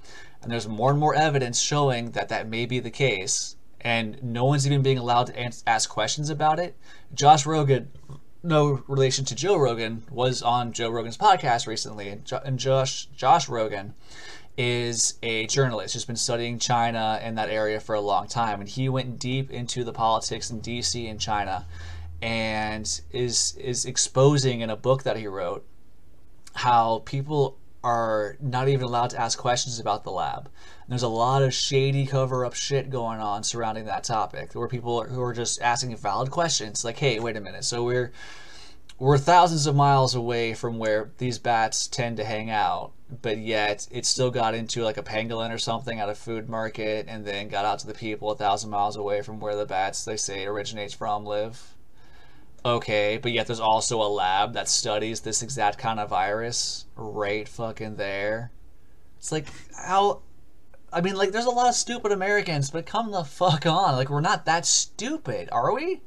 and 0.42 0.50
there's 0.50 0.66
more 0.66 0.90
and 0.90 0.98
more 0.98 1.14
evidence 1.14 1.60
showing 1.60 2.12
that 2.12 2.30
that 2.30 2.48
may 2.48 2.66
be 2.66 2.80
the 2.80 2.90
case, 2.90 3.56
and 3.80 4.20
no 4.22 4.44
one's 4.46 4.66
even 4.66 4.82
being 4.82 4.98
allowed 4.98 5.28
to 5.28 5.52
ask 5.68 5.88
questions 5.88 6.30
about 6.30 6.58
it. 6.58 6.76
Josh 7.14 7.44
Rogin, 7.44 7.88
no 8.42 8.82
relation 8.86 9.24
to 9.26 9.34
Joe 9.34 9.56
Rogan, 9.56 10.04
was 10.10 10.42
on 10.42 10.72
Joe 10.72 10.90
Rogan's 10.90 11.16
podcast 11.16 11.66
recently, 11.66 12.08
and, 12.08 12.24
jo- 12.24 12.40
and 12.44 12.58
Josh, 12.58 13.06
Josh 13.06 13.48
Rogin 13.48 13.92
is 14.56 15.14
a 15.22 15.46
journalist 15.46 15.94
who's 15.94 16.04
been 16.04 16.16
studying 16.16 16.58
China 16.58 17.18
and 17.22 17.38
that 17.38 17.48
area 17.48 17.78
for 17.78 17.94
a 17.94 18.00
long 18.00 18.26
time, 18.26 18.60
and 18.60 18.68
he 18.68 18.88
went 18.88 19.18
deep 19.18 19.50
into 19.50 19.84
the 19.84 19.92
politics 19.92 20.50
in 20.50 20.60
D.C. 20.60 21.06
and 21.06 21.20
China, 21.20 21.66
and 22.20 23.00
is 23.12 23.56
is 23.60 23.86
exposing 23.86 24.60
in 24.60 24.70
a 24.70 24.76
book 24.76 25.04
that 25.04 25.16
he 25.16 25.28
wrote 25.28 25.64
how 26.54 27.02
people 27.04 27.56
are 27.84 28.36
not 28.40 28.68
even 28.68 28.84
allowed 28.84 29.10
to 29.10 29.20
ask 29.20 29.38
questions 29.38 29.78
about 29.78 30.04
the 30.04 30.10
lab. 30.10 30.46
And 30.46 30.90
there's 30.90 31.02
a 31.02 31.08
lot 31.08 31.42
of 31.42 31.54
shady 31.54 32.06
cover 32.06 32.44
up 32.44 32.54
shit 32.54 32.90
going 32.90 33.20
on 33.20 33.44
surrounding 33.44 33.84
that 33.86 34.04
topic, 34.04 34.54
where 34.54 34.68
people 34.68 35.00
are, 35.00 35.08
who 35.08 35.22
are 35.22 35.32
just 35.32 35.60
asking 35.62 35.96
valid 35.96 36.30
questions, 36.30 36.84
like, 36.84 36.98
"Hey, 36.98 37.20
wait 37.20 37.36
a 37.36 37.40
minute, 37.40 37.64
so 37.64 37.84
we're." 37.84 38.12
We're 39.00 39.16
thousands 39.16 39.68
of 39.68 39.76
miles 39.76 40.16
away 40.16 40.54
from 40.54 40.78
where 40.78 41.12
these 41.18 41.38
bats 41.38 41.86
tend 41.86 42.16
to 42.16 42.24
hang 42.24 42.50
out, 42.50 42.90
but 43.22 43.38
yet 43.38 43.86
it 43.92 44.04
still 44.04 44.32
got 44.32 44.56
into 44.56 44.82
like 44.82 44.96
a 44.96 45.04
pangolin 45.04 45.54
or 45.54 45.58
something 45.58 46.00
at 46.00 46.08
a 46.08 46.16
food 46.16 46.48
market 46.48 47.06
and 47.08 47.24
then 47.24 47.46
got 47.46 47.64
out 47.64 47.78
to 47.78 47.86
the 47.86 47.94
people 47.94 48.32
a 48.32 48.36
thousand 48.36 48.70
miles 48.70 48.96
away 48.96 49.22
from 49.22 49.38
where 49.38 49.54
the 49.54 49.66
bats 49.66 50.04
they 50.04 50.16
say 50.16 50.46
originates 50.46 50.94
from 50.94 51.24
live 51.24 51.76
okay 52.64 53.18
but 53.20 53.32
yet 53.32 53.46
there's 53.46 53.60
also 53.60 54.00
a 54.00 54.08
lab 54.08 54.52
that 54.52 54.68
studies 54.68 55.20
this 55.20 55.42
exact 55.42 55.78
kind 55.78 56.00
of 56.00 56.10
virus 56.10 56.86
right 56.96 57.48
fucking 57.48 57.96
there 57.96 58.50
it's 59.16 59.30
like 59.30 59.46
how 59.76 60.20
i 60.92 61.00
mean 61.00 61.14
like 61.14 61.30
there's 61.30 61.44
a 61.44 61.50
lot 61.50 61.68
of 61.68 61.74
stupid 61.74 62.12
americans 62.12 62.70
but 62.70 62.86
come 62.86 63.10
the 63.10 63.24
fuck 63.24 63.64
on 63.66 63.94
like 63.96 64.10
we're 64.10 64.20
not 64.20 64.44
that 64.44 64.66
stupid 64.66 65.48
are 65.52 65.72
we 65.72 66.00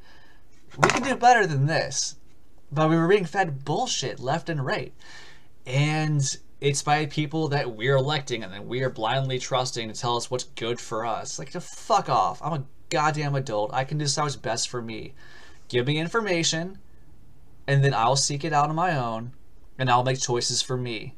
we 0.77 0.89
can 0.89 1.03
do 1.03 1.15
better 1.15 1.45
than 1.47 1.67
this 1.67 2.15
but 2.71 2.89
we 2.89 2.95
were 2.95 3.07
being 3.07 3.25
fed 3.25 3.63
bullshit 3.63 4.19
left 4.19 4.49
and 4.49 4.65
right 4.65 4.93
and 5.65 6.37
it's 6.61 6.83
by 6.83 7.07
people 7.07 7.47
that 7.49 7.75
we're 7.75 7.95
electing 7.95 8.43
and 8.43 8.53
then 8.53 8.67
we 8.67 8.83
are 8.83 8.89
blindly 8.89 9.39
trusting 9.39 9.91
to 9.91 9.99
tell 9.99 10.15
us 10.15 10.29
what's 10.29 10.43
good 10.43 10.79
for 10.79 11.05
us. 11.05 11.39
Like, 11.39 11.49
to 11.51 11.59
fuck 11.59 12.07
off. 12.07 12.39
I'm 12.41 12.53
a 12.53 12.63
goddamn 12.89 13.33
adult. 13.33 13.73
I 13.73 13.83
can 13.83 13.97
decide 13.97 14.23
what's 14.23 14.35
best 14.35 14.69
for 14.69 14.81
me. 14.81 15.13
Give 15.71 15.87
me 15.87 15.99
information, 15.99 16.79
and 17.65 17.81
then 17.81 17.93
I'll 17.93 18.17
seek 18.17 18.43
it 18.43 18.51
out 18.51 18.67
on 18.67 18.75
my 18.75 18.93
own, 18.93 19.31
and 19.79 19.89
I'll 19.89 20.03
make 20.03 20.19
choices 20.19 20.61
for 20.61 20.75
me. 20.75 21.15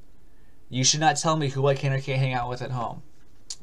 You 0.69 0.83
should 0.83 0.99
not 0.99 1.15
tell 1.15 1.35
me 1.35 1.49
who 1.49 1.65
I 1.65 1.73
can 1.73 1.91
or 1.91 1.99
can't 1.99 2.19
hang 2.19 2.33
out 2.33 2.47
with 2.47 2.61
at 2.61 2.69
home. 2.69 3.01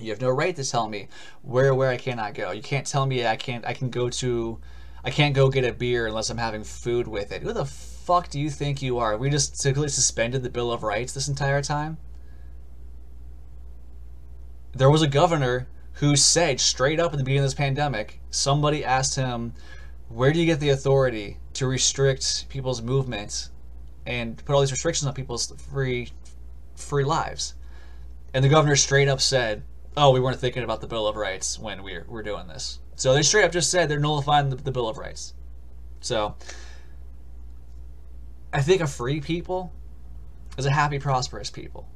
You 0.00 0.10
have 0.10 0.20
no 0.20 0.30
right 0.30 0.56
to 0.56 0.68
tell 0.68 0.88
me 0.88 1.06
where 1.42 1.72
where 1.76 1.90
I 1.90 1.96
cannot 1.96 2.34
go. 2.34 2.50
You 2.50 2.60
can't 2.60 2.88
tell 2.88 3.06
me 3.06 3.24
I 3.24 3.36
can't 3.36 3.64
I 3.64 3.72
can 3.72 3.90
go 3.90 4.10
to 4.10 4.58
I 5.04 5.10
can't 5.10 5.32
go 5.32 5.48
get 5.48 5.64
a 5.64 5.72
beer 5.72 6.08
unless 6.08 6.28
I'm 6.28 6.38
having 6.38 6.64
food 6.64 7.06
with 7.06 7.30
it. 7.30 7.42
Who 7.42 7.52
the 7.52 7.64
fuck 7.64 8.28
do 8.28 8.40
you 8.40 8.50
think 8.50 8.82
you 8.82 8.98
are? 8.98 9.16
We 9.16 9.30
just 9.30 9.60
simply 9.60 9.86
suspended 9.90 10.42
the 10.42 10.50
Bill 10.50 10.72
of 10.72 10.82
Rights 10.82 11.12
this 11.12 11.28
entire 11.28 11.62
time? 11.62 11.98
There 14.74 14.90
was 14.90 15.02
a 15.02 15.06
governor 15.06 15.68
who 15.94 16.16
said 16.16 16.58
straight 16.58 16.98
up 16.98 17.12
at 17.12 17.18
the 17.18 17.24
beginning 17.24 17.44
of 17.44 17.50
this 17.50 17.54
pandemic, 17.54 18.20
somebody 18.30 18.84
asked 18.84 19.14
him, 19.14 19.52
Where 20.10 20.32
do 20.32 20.40
you 20.40 20.46
get 20.46 20.58
the 20.58 20.70
authority 20.70 21.38
to 21.54 21.68
restrict 21.68 22.48
people's 22.48 22.82
movements 22.82 23.50
and 24.04 24.36
put 24.44 24.52
all 24.54 24.60
these 24.60 24.72
restrictions 24.72 25.06
on 25.06 25.14
people's 25.14 25.52
free 25.72 26.10
free 26.74 27.04
lives? 27.04 27.54
And 28.34 28.44
the 28.44 28.48
governor 28.48 28.74
straight 28.74 29.06
up 29.06 29.20
said, 29.20 29.62
Oh, 29.96 30.10
we 30.10 30.18
weren't 30.18 30.40
thinking 30.40 30.64
about 30.64 30.80
the 30.80 30.88
Bill 30.88 31.06
of 31.06 31.14
Rights 31.14 31.60
when 31.60 31.84
we 31.84 32.00
we're, 32.08 32.24
doing 32.24 32.48
this. 32.48 32.80
So 32.96 33.14
they 33.14 33.22
straight 33.22 33.44
up 33.44 33.52
just 33.52 33.70
said 33.70 33.88
they're 33.88 34.00
nullifying 34.00 34.50
the, 34.50 34.56
the 34.56 34.72
Bill 34.72 34.88
of 34.88 34.98
Rights. 34.98 35.32
So 36.00 36.34
I 38.52 38.62
think 38.62 38.80
a 38.80 38.88
free 38.88 39.20
people 39.20 39.72
is 40.58 40.66
a 40.66 40.72
happy, 40.72 40.98
prosperous 40.98 41.50
people. 41.50 41.88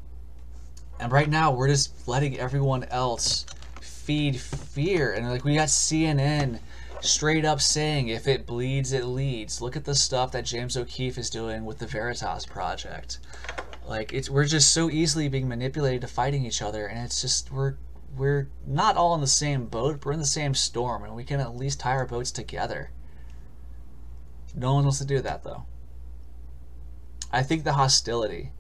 And 1.00 1.10
right 1.10 1.28
now, 1.28 1.50
we're 1.50 1.68
just 1.68 2.06
letting 2.06 2.38
everyone 2.38 2.84
else 2.84 3.44
feed 3.80 4.36
fear. 4.36 5.12
And 5.12 5.28
like, 5.28 5.44
we 5.44 5.56
got 5.56 5.66
CNN 5.66 6.60
straight 7.04 7.44
up 7.44 7.60
saying, 7.60 8.08
if 8.08 8.26
it 8.26 8.46
bleeds, 8.46 8.92
it 8.92 9.04
leads. 9.04 9.60
Look 9.60 9.76
at 9.76 9.84
the 9.84 9.94
stuff 9.94 10.32
that 10.32 10.44
James 10.44 10.76
O'Keefe 10.76 11.18
is 11.18 11.30
doing 11.30 11.64
with 11.64 11.78
the 11.78 11.86
Veritas 11.86 12.46
Project. 12.46 13.18
Like, 13.86 14.12
it's 14.12 14.30
we're 14.30 14.46
just 14.46 14.72
so 14.72 14.90
easily 14.90 15.28
being 15.28 15.48
manipulated 15.48 16.00
to 16.02 16.08
fighting 16.08 16.44
each 16.44 16.62
other, 16.62 16.86
and 16.86 17.04
it's 17.04 17.20
just 17.20 17.52
we're 17.52 17.76
we're 18.16 18.48
not 18.66 18.96
all 18.96 19.14
in 19.14 19.20
the 19.20 19.26
same 19.26 19.66
boat. 19.66 20.04
We're 20.04 20.12
in 20.12 20.18
the 20.18 20.24
same 20.24 20.54
storm, 20.54 21.04
and 21.04 21.14
we 21.14 21.24
can 21.24 21.40
at 21.40 21.56
least 21.56 21.80
tie 21.80 21.92
our 21.92 22.06
boats 22.06 22.30
together. 22.30 22.90
No 24.54 24.74
one 24.74 24.84
wants 24.84 24.98
to 24.98 25.04
do 25.04 25.20
that, 25.20 25.42
though. 25.42 25.66
I 27.32 27.42
think 27.42 27.64
the 27.64 27.72
hostility. 27.72 28.52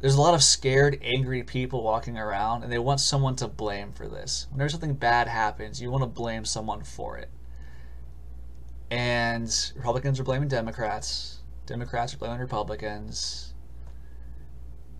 There's 0.00 0.14
a 0.14 0.20
lot 0.20 0.34
of 0.34 0.42
scared, 0.42 0.98
angry 1.02 1.42
people 1.42 1.82
walking 1.82 2.16
around, 2.16 2.62
and 2.62 2.72
they 2.72 2.78
want 2.78 3.00
someone 3.00 3.36
to 3.36 3.48
blame 3.48 3.92
for 3.92 4.08
this. 4.08 4.46
Whenever 4.50 4.70
something 4.70 4.94
bad 4.94 5.28
happens, 5.28 5.80
you 5.80 5.90
want 5.90 6.02
to 6.02 6.06
blame 6.06 6.44
someone 6.44 6.82
for 6.82 7.18
it. 7.18 7.30
And 8.90 9.72
Republicans 9.76 10.18
are 10.18 10.24
blaming 10.24 10.48
Democrats. 10.48 11.38
Democrats 11.66 12.12
are 12.14 12.18
blaming 12.18 12.40
Republicans. 12.40 13.54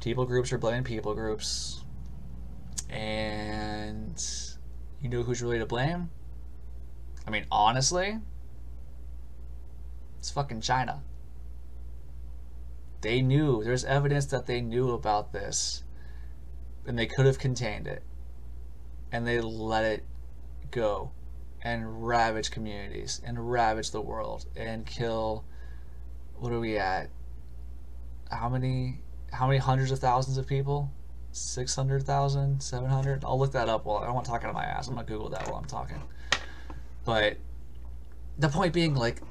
People 0.01 0.25
groups 0.25 0.53
are 0.53 0.59
blaming 0.59 0.85
people 0.85 1.15
groups. 1.15 1.83
And 2.89 4.23
you 5.01 5.09
know 5.09 5.23
who's 5.23 5.43
really 5.43 5.59
to 5.59 5.67
blame? 5.67 6.11
I 7.27 7.31
mean, 7.31 7.47
honestly, 7.51 8.19
it's 10.19 10.31
fucking 10.31 10.61
China. 10.61 11.03
They 13.01 13.23
knew. 13.23 13.65
There's 13.65 13.85
evidence 13.85 14.27
that 14.27 14.47
they 14.47 14.61
knew 14.61 14.91
about 14.91 15.33
this. 15.33 15.83
And 16.87 16.99
they 16.99 17.07
could 17.07 17.27
have 17.27 17.39
contained 17.39 17.89
it. 17.89 18.05
And 19.11 19.27
they 19.27 19.41
let 19.41 19.85
it 19.85 20.05
go 20.71 21.11
and 21.63 22.07
ravage 22.07 22.51
communities 22.51 23.21
and 23.25 23.51
ravage 23.51 23.91
the 23.91 24.01
world 24.01 24.47
and 24.57 24.87
kill 24.87 25.45
what 26.41 26.53
are 26.53 26.61
we 26.61 26.79
at? 26.79 27.11
How 28.31 28.49
many 28.49 29.01
how 29.33 29.47
many 29.47 29.59
hundreds 29.59 29.91
of 29.91 29.99
thousands 29.99 30.39
of 30.39 30.47
people? 30.47 30.91
600,000, 31.33 32.61
700? 32.61 33.25
I'll 33.25 33.39
look 33.39 33.53
that 33.53 33.69
up 33.69 33.85
while 33.85 33.99
I 33.99 34.11
want 34.11 34.25
to 34.25 34.31
talk 34.31 34.43
out 34.43 34.51
of 34.51 34.55
my 34.55 34.65
ass. 34.65 34.89
I'm 34.89 34.95
going 34.95 35.07
to 35.07 35.13
Google 35.13 35.29
that 35.31 35.47
while 35.47 35.59
I'm 35.59 35.67
talking. 35.67 36.03
But 37.05 37.37
the 38.39 38.49
point 38.49 38.73
being, 38.73 38.97
like, 38.97 39.23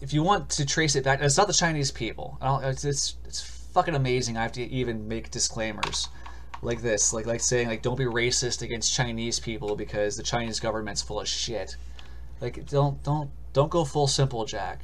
if 0.00 0.12
you 0.12 0.22
want 0.22 0.50
to 0.50 0.66
trace 0.66 0.94
it 0.94 1.04
back, 1.04 1.22
it's 1.22 1.38
not 1.38 1.46
the 1.46 1.54
Chinese 1.54 1.90
people. 1.90 2.36
It's, 2.42 2.84
it's, 2.84 3.16
it's 3.24 3.40
fucking 3.40 3.94
amazing. 3.94 4.36
I 4.36 4.42
have 4.42 4.52
to 4.52 4.62
even 4.62 5.08
make 5.08 5.30
disclaimers 5.30 6.08
like 6.62 6.82
this, 6.82 7.12
like 7.12 7.26
like 7.26 7.40
saying 7.40 7.68
like 7.68 7.82
don't 7.82 7.98
be 7.98 8.04
racist 8.04 8.62
against 8.62 8.92
Chinese 8.94 9.38
people 9.38 9.76
because 9.76 10.16
the 10.16 10.22
Chinese 10.22 10.60
government's 10.60 11.02
full 11.02 11.20
of 11.20 11.28
shit. 11.28 11.76
Like 12.40 12.66
don't 12.66 13.02
don't 13.02 13.30
don't 13.52 13.70
go 13.70 13.84
full 13.84 14.06
simple 14.06 14.44
Jack. 14.44 14.80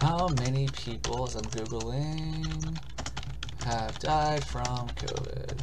How 0.00 0.28
many 0.28 0.66
people, 0.68 1.26
as 1.26 1.34
I'm 1.34 1.42
googling, 1.42 2.78
have 3.64 3.98
died 3.98 4.42
from 4.44 4.88
COVID? 4.88 5.62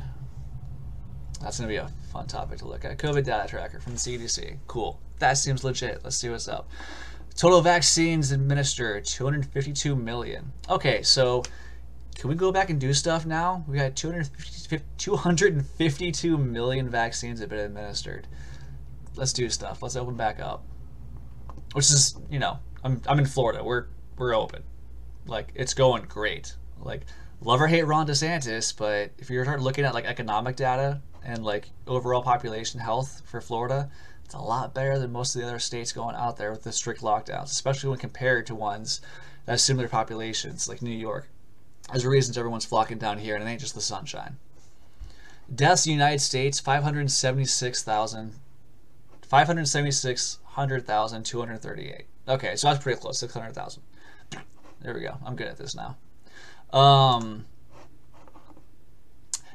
That's 1.41 1.57
gonna 1.57 1.69
be 1.69 1.77
a 1.77 1.89
fun 2.11 2.27
topic 2.27 2.59
to 2.59 2.67
look 2.67 2.85
at. 2.85 2.97
COVID 2.97 3.23
data 3.23 3.47
tracker 3.47 3.79
from 3.79 3.93
the 3.93 3.97
CDC. 3.99 4.57
Cool. 4.67 4.99
That 5.19 5.33
seems 5.33 5.63
legit. 5.63 6.01
Let's 6.03 6.17
see 6.17 6.29
what's 6.29 6.47
up. 6.47 6.69
Total 7.35 7.61
vaccines 7.61 8.31
administered 8.31 9.05
252 9.05 9.95
million. 9.95 10.51
Okay, 10.69 11.01
so 11.03 11.43
can 12.15 12.29
we 12.29 12.35
go 12.35 12.51
back 12.51 12.69
and 12.69 12.79
do 12.79 12.93
stuff 12.93 13.25
now? 13.25 13.63
We 13.67 13.77
got 13.77 13.95
252 13.95 14.56
million 16.37 16.89
vaccines 16.89 17.39
have 17.39 17.49
been 17.49 17.59
administered. 17.59 18.27
Let's 19.15 19.33
do 19.33 19.49
stuff. 19.49 19.81
Let's 19.81 19.95
open 19.95 20.15
back 20.15 20.39
up. 20.39 20.63
Which 21.73 21.85
is, 21.85 22.17
you 22.29 22.39
know, 22.39 22.59
I'm, 22.83 23.01
I'm 23.07 23.19
in 23.19 23.25
Florida. 23.25 23.63
We're 23.63 23.87
we're 24.17 24.35
open. 24.35 24.63
Like 25.25 25.51
it's 25.55 25.73
going 25.73 26.03
great. 26.03 26.55
Like 26.79 27.01
love 27.41 27.61
or 27.61 27.67
hate 27.67 27.83
Ron 27.83 28.07
DeSantis, 28.07 28.75
but 28.75 29.11
if 29.17 29.29
you're 29.29 29.59
looking 29.59 29.85
at 29.85 29.93
like 29.93 30.05
economic 30.05 30.55
data 30.55 31.01
and 31.23 31.43
like 31.43 31.69
overall 31.85 32.21
population 32.21 32.79
health 32.79 33.21
for 33.25 33.41
Florida, 33.41 33.89
it's 34.23 34.33
a 34.33 34.39
lot 34.39 34.73
better 34.73 34.97
than 34.99 35.11
most 35.11 35.35
of 35.35 35.41
the 35.41 35.47
other 35.47 35.59
states 35.59 35.91
going 35.91 36.15
out 36.15 36.37
there 36.37 36.51
with 36.51 36.63
the 36.63 36.71
strict 36.71 37.01
lockdowns, 37.01 37.45
especially 37.45 37.89
when 37.89 37.99
compared 37.99 38.45
to 38.47 38.55
ones 38.55 39.01
that 39.45 39.53
have 39.53 39.61
similar 39.61 39.87
populations 39.87 40.67
like 40.67 40.81
New 40.81 40.89
York. 40.91 41.29
There's 41.89 42.05
reasons 42.05 42.37
everyone's 42.37 42.65
flocking 42.65 42.97
down 42.97 43.19
here, 43.19 43.35
and 43.35 43.43
it 43.43 43.49
ain't 43.49 43.61
just 43.61 43.75
the 43.75 43.81
sunshine. 43.81 44.37
Deaths 45.53 45.85
in 45.85 45.91
the 45.91 45.93
United 45.93 46.19
States 46.19 46.59
576,000 46.59 48.33
576,238. 49.27 52.05
Okay, 52.29 52.55
so 52.55 52.67
that's 52.67 52.83
pretty 52.83 52.99
close, 52.99 53.19
600,000. 53.19 53.83
There 54.81 54.93
we 54.93 55.01
go. 55.01 55.17
I'm 55.25 55.35
good 55.35 55.47
at 55.47 55.57
this 55.57 55.75
now. 55.75 55.97
Um, 56.77 57.45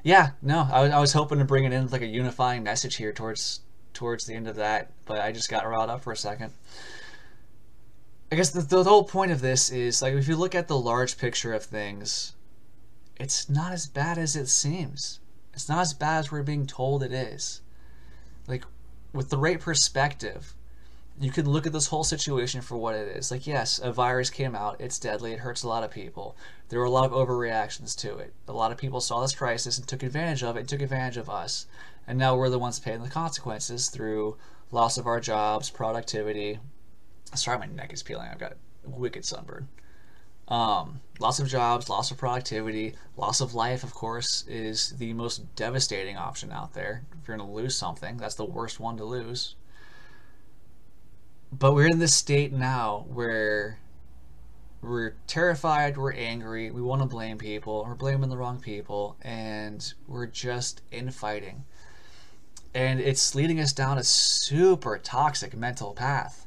yeah, 0.03 0.31
no, 0.41 0.67
I 0.71 0.83
was, 0.83 0.91
I 0.91 1.01
was 1.01 1.13
hoping 1.13 1.39
to 1.39 1.45
bring 1.45 1.65
it 1.65 1.73
in 1.73 1.89
like 1.89 2.03
a 2.03 2.07
unifying 2.07 2.63
message 2.63 2.97
here 2.97 3.13
towards 3.13 3.61
towards 3.95 4.25
the 4.25 4.35
end 4.35 4.49
of 4.49 4.57
that, 4.57 4.91
but 5.05 5.21
I 5.21 5.33
just 5.33 5.51
got 5.51 5.67
riled 5.67 5.91
up 5.91 6.03
for 6.03 6.13
a 6.13 6.17
second. 6.17 6.53
I 8.31 8.37
guess 8.37 8.51
the, 8.51 8.63
the 8.63 8.85
whole 8.85 9.05
point 9.05 9.31
of 9.31 9.43
this 9.43 9.71
is 9.71 10.03
like 10.03 10.15
if 10.15 10.27
you 10.27 10.37
look 10.37 10.55
at 10.55 10.67
the 10.67 10.79
large 10.79 11.19
picture 11.19 11.53
of 11.53 11.63
things, 11.63 12.33
it's 13.21 13.49
not 13.49 13.73
as 13.73 13.87
bad 13.87 14.19
as 14.19 14.35
it 14.35 14.49
seems. 14.49 15.21
It's 15.55 15.69
not 15.69 15.81
as 15.81 15.95
bad 15.95 16.21
as 16.21 16.33
we're 16.33 16.43
being 16.43 16.67
told 16.67 17.03
it 17.03 17.13
is. 17.13 17.61
Like 18.47 18.65
with 19.13 19.31
the 19.31 19.39
right 19.39 19.61
perspective, 19.61 20.55
you 21.21 21.31
can 21.31 21.49
look 21.49 21.67
at 21.67 21.73
this 21.73 21.89
whole 21.89 22.05
situation 22.05 22.63
for 22.63 22.77
what 22.77 22.95
it 22.95 23.17
is. 23.17 23.31
Like, 23.31 23.47
yes, 23.47 23.79
a 23.79 23.93
virus 23.93 24.31
came 24.31 24.57
out, 24.57 24.81
it's 24.81 24.99
deadly, 24.99 25.33
it 25.33 25.41
hurts 25.41 25.63
a 25.63 25.69
lot 25.69 25.85
of 25.85 25.91
people. 25.91 26.37
There 26.69 26.79
were 26.79 26.87
a 26.87 26.91
lot 26.91 27.05
of 27.05 27.13
overreactions 27.13 27.95
to 27.99 28.17
it. 28.17 28.33
A 28.49 28.53
lot 28.53 28.73
of 28.73 28.79
people 28.79 29.01
saw 29.01 29.21
this 29.21 29.35
crisis 29.35 29.79
and 29.79 29.87
took 29.87 30.03
advantage 30.03 30.43
of 30.43 30.57
it 30.57 30.61
and 30.61 30.69
took 30.69 30.81
advantage 30.81 31.19
of 31.19 31.29
us. 31.29 31.67
And 32.07 32.19
now 32.19 32.35
we're 32.37 32.49
the 32.49 32.59
ones 32.59 32.81
paying 32.81 33.03
the 33.03 33.09
consequences 33.09 33.89
through 33.91 34.37
loss 34.71 34.97
of 34.97 35.07
our 35.07 35.21
jobs, 35.21 35.71
productivity. 35.71 36.59
Sorry, 37.35 37.59
my 37.59 37.67
neck 37.67 37.93
is 37.93 38.03
peeling. 38.03 38.29
I've 38.29 38.39
got 38.39 38.57
wicked 38.85 39.25
sunburn. 39.25 39.69
Um, 40.53 41.01
loss 41.19 41.41
of 41.41 41.49
jobs, 41.49 41.89
loss 41.89 42.11
of 42.11 42.19
productivity, 42.19 42.95
loss 43.17 43.41
of 43.41 43.55
life, 43.55 43.83
of 43.83 43.95
course, 43.95 44.45
is 44.47 44.91
the 44.99 45.13
most 45.15 45.57
devastating 45.57 46.17
option 46.17 46.53
out 46.53 46.75
there. 46.75 47.03
If 47.21 47.27
you're 47.27 47.37
going 47.37 47.49
to 47.49 47.55
lose 47.55 47.75
something, 47.75 48.19
that's 48.19 48.35
the 48.35 48.45
worst 48.45 48.79
one 48.79 48.97
to 48.99 49.05
lose 49.05 49.57
but 51.53 51.75
we're 51.75 51.89
in 51.89 51.99
this 51.99 52.15
state 52.15 52.53
now 52.53 53.05
where 53.09 53.79
we're 54.81 55.15
terrified, 55.27 55.97
we're 55.97 56.13
angry, 56.13 56.71
we 56.71 56.81
want 56.81 57.03
to 57.03 57.07
blame 57.07 57.39
people, 57.39 57.85
we're 57.87 57.95
blaming 57.95 58.31
the 58.31 58.37
wrong 58.37 58.59
people, 58.59 59.17
and 59.23 59.93
we're 60.09 60.27
just 60.27 60.83
infighting. 60.91 61.65
And 62.75 63.01
it's 63.01 63.35
leading 63.35 63.61
us 63.61 63.73
down 63.73 63.99
a 63.99 64.03
super 64.03 64.99
toxic 64.99 65.55
mental 65.55 65.93
path. 65.93 66.47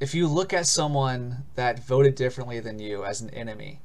If 0.00 0.14
you 0.14 0.26
look 0.26 0.54
at 0.54 0.66
someone 0.66 1.44
that 1.56 1.84
voted 1.86 2.14
differently 2.14 2.58
than 2.58 2.78
you 2.78 3.04
as 3.04 3.20
an 3.20 3.28
enemy, 3.30 3.80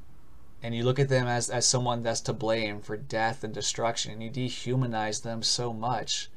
and 0.63 0.73
you 0.73 0.83
look 0.83 0.97
at 0.97 1.09
them 1.09 1.27
as, 1.27 1.49
as 1.49 1.67
someone 1.67 2.01
that's 2.01 2.21
to 2.21 2.33
blame 2.33 2.79
for 2.79 2.95
death 2.95 3.43
and 3.43 3.53
destruction, 3.53 4.13
and 4.13 4.23
you 4.23 4.31
dehumanize 4.31 5.21
them 5.21 5.43
so 5.43 5.73
much, 5.73 6.29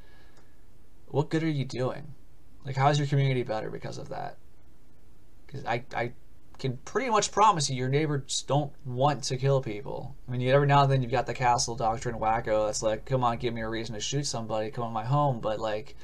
what 1.06 1.30
good 1.30 1.44
are 1.44 1.48
you 1.48 1.64
doing? 1.64 2.14
Like, 2.66 2.76
how's 2.76 2.98
your 2.98 3.06
community 3.06 3.44
better 3.44 3.70
because 3.70 3.98
of 3.98 4.08
that? 4.08 4.36
Because 5.46 5.64
I, 5.64 5.84
I 5.94 6.12
can 6.58 6.76
pretty 6.78 7.08
much 7.08 7.30
promise 7.30 7.70
you 7.70 7.76
your 7.76 7.88
neighbors 7.88 8.44
don't 8.46 8.72
want 8.84 9.22
to 9.24 9.36
kill 9.36 9.62
people. 9.62 10.16
I 10.28 10.32
mean, 10.32 10.46
every 10.48 10.66
now 10.66 10.82
and 10.82 10.92
then 10.92 11.02
you've 11.02 11.12
got 11.12 11.26
the 11.26 11.34
castle 11.34 11.76
doctrine 11.76 12.16
wacko 12.16 12.66
that's 12.66 12.82
like, 12.82 13.06
come 13.06 13.22
on, 13.22 13.38
give 13.38 13.54
me 13.54 13.60
a 13.60 13.68
reason 13.68 13.94
to 13.94 14.00
shoot 14.00 14.26
somebody, 14.26 14.70
come 14.72 14.84
on 14.84 14.92
my 14.92 15.04
home. 15.04 15.40
But, 15.40 15.60
like, 15.60 15.96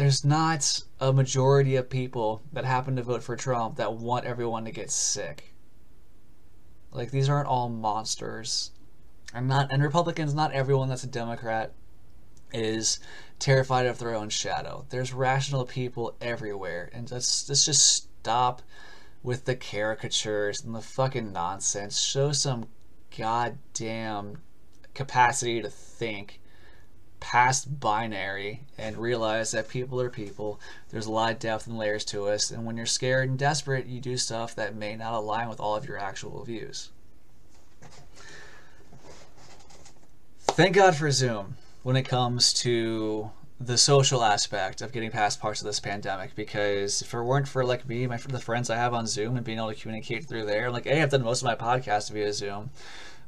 there's 0.00 0.24
not 0.24 0.82
a 0.98 1.12
majority 1.12 1.76
of 1.76 1.90
people 1.90 2.40
that 2.54 2.64
happen 2.64 2.96
to 2.96 3.02
vote 3.02 3.22
for 3.22 3.36
Trump 3.36 3.76
that 3.76 3.92
want 3.92 4.24
everyone 4.24 4.64
to 4.64 4.70
get 4.70 4.90
sick. 4.90 5.52
Like, 6.90 7.10
these 7.10 7.28
aren't 7.28 7.48
all 7.48 7.68
monsters. 7.68 8.70
And 9.34 9.46
not 9.46 9.70
and 9.70 9.82
Republicans, 9.82 10.32
not 10.32 10.52
everyone 10.52 10.88
that's 10.88 11.04
a 11.04 11.06
Democrat 11.06 11.74
is 12.50 12.98
terrified 13.38 13.84
of 13.84 13.98
their 13.98 14.14
own 14.14 14.30
shadow. 14.30 14.86
There's 14.88 15.12
rational 15.12 15.66
people 15.66 16.16
everywhere, 16.18 16.88
and 16.94 17.10
let's 17.10 17.46
let's 17.46 17.66
just 17.66 17.86
stop 17.86 18.62
with 19.22 19.44
the 19.44 19.54
caricatures 19.54 20.64
and 20.64 20.74
the 20.74 20.80
fucking 20.80 21.30
nonsense. 21.30 22.00
Show 22.00 22.32
some 22.32 22.68
goddamn 23.14 24.38
capacity 24.94 25.60
to 25.60 25.68
think 25.68 26.40
past 27.20 27.80
binary 27.80 28.62
and 28.78 28.96
realize 28.96 29.52
that 29.52 29.68
people 29.68 30.00
are 30.00 30.10
people. 30.10 30.58
There's 30.88 31.06
a 31.06 31.12
lot 31.12 31.32
of 31.32 31.38
depth 31.38 31.66
and 31.66 31.78
layers 31.78 32.04
to 32.06 32.28
us, 32.28 32.50
and 32.50 32.64
when 32.64 32.76
you're 32.76 32.86
scared 32.86 33.28
and 33.28 33.38
desperate, 33.38 33.86
you 33.86 34.00
do 34.00 34.16
stuff 34.16 34.56
that 34.56 34.74
may 34.74 34.96
not 34.96 35.14
align 35.14 35.48
with 35.48 35.60
all 35.60 35.76
of 35.76 35.86
your 35.86 35.98
actual 35.98 36.42
views. 36.44 36.90
Thank 40.40 40.74
God 40.74 40.96
for 40.96 41.10
Zoom 41.10 41.56
when 41.82 41.96
it 41.96 42.02
comes 42.02 42.52
to 42.52 43.30
the 43.60 43.76
social 43.76 44.24
aspect 44.24 44.80
of 44.80 44.90
getting 44.90 45.10
past 45.10 45.38
parts 45.38 45.60
of 45.60 45.66
this 45.66 45.80
pandemic 45.80 46.34
because 46.34 47.02
if 47.02 47.12
it 47.12 47.20
weren't 47.20 47.46
for 47.46 47.62
like 47.62 47.86
me 47.86 48.06
my 48.06 48.16
the 48.16 48.40
friends 48.40 48.70
i 48.70 48.76
have 48.76 48.94
on 48.94 49.06
zoom 49.06 49.36
and 49.36 49.44
being 49.44 49.58
able 49.58 49.68
to 49.68 49.78
communicate 49.78 50.24
through 50.24 50.46
there 50.46 50.70
like 50.70 50.84
hey 50.84 51.02
i've 51.02 51.10
done 51.10 51.22
most 51.22 51.42
of 51.42 51.44
my 51.44 51.54
podcast 51.54 52.10
via 52.10 52.32
zoom 52.32 52.70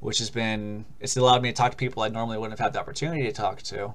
which 0.03 0.19
has 0.19 0.31
been 0.31 0.85
it's 1.01 1.17
allowed 1.17 1.43
me 1.43 1.51
to 1.51 1.55
talk 1.55 1.71
to 1.71 1.77
people 1.77 2.03
i 2.03 2.09
normally 2.09 2.37
wouldn't 2.37 2.59
have 2.59 2.65
had 2.65 2.73
the 2.73 2.81
opportunity 2.81 3.23
to 3.23 3.33
talk 3.33 3.63
to 3.63 3.95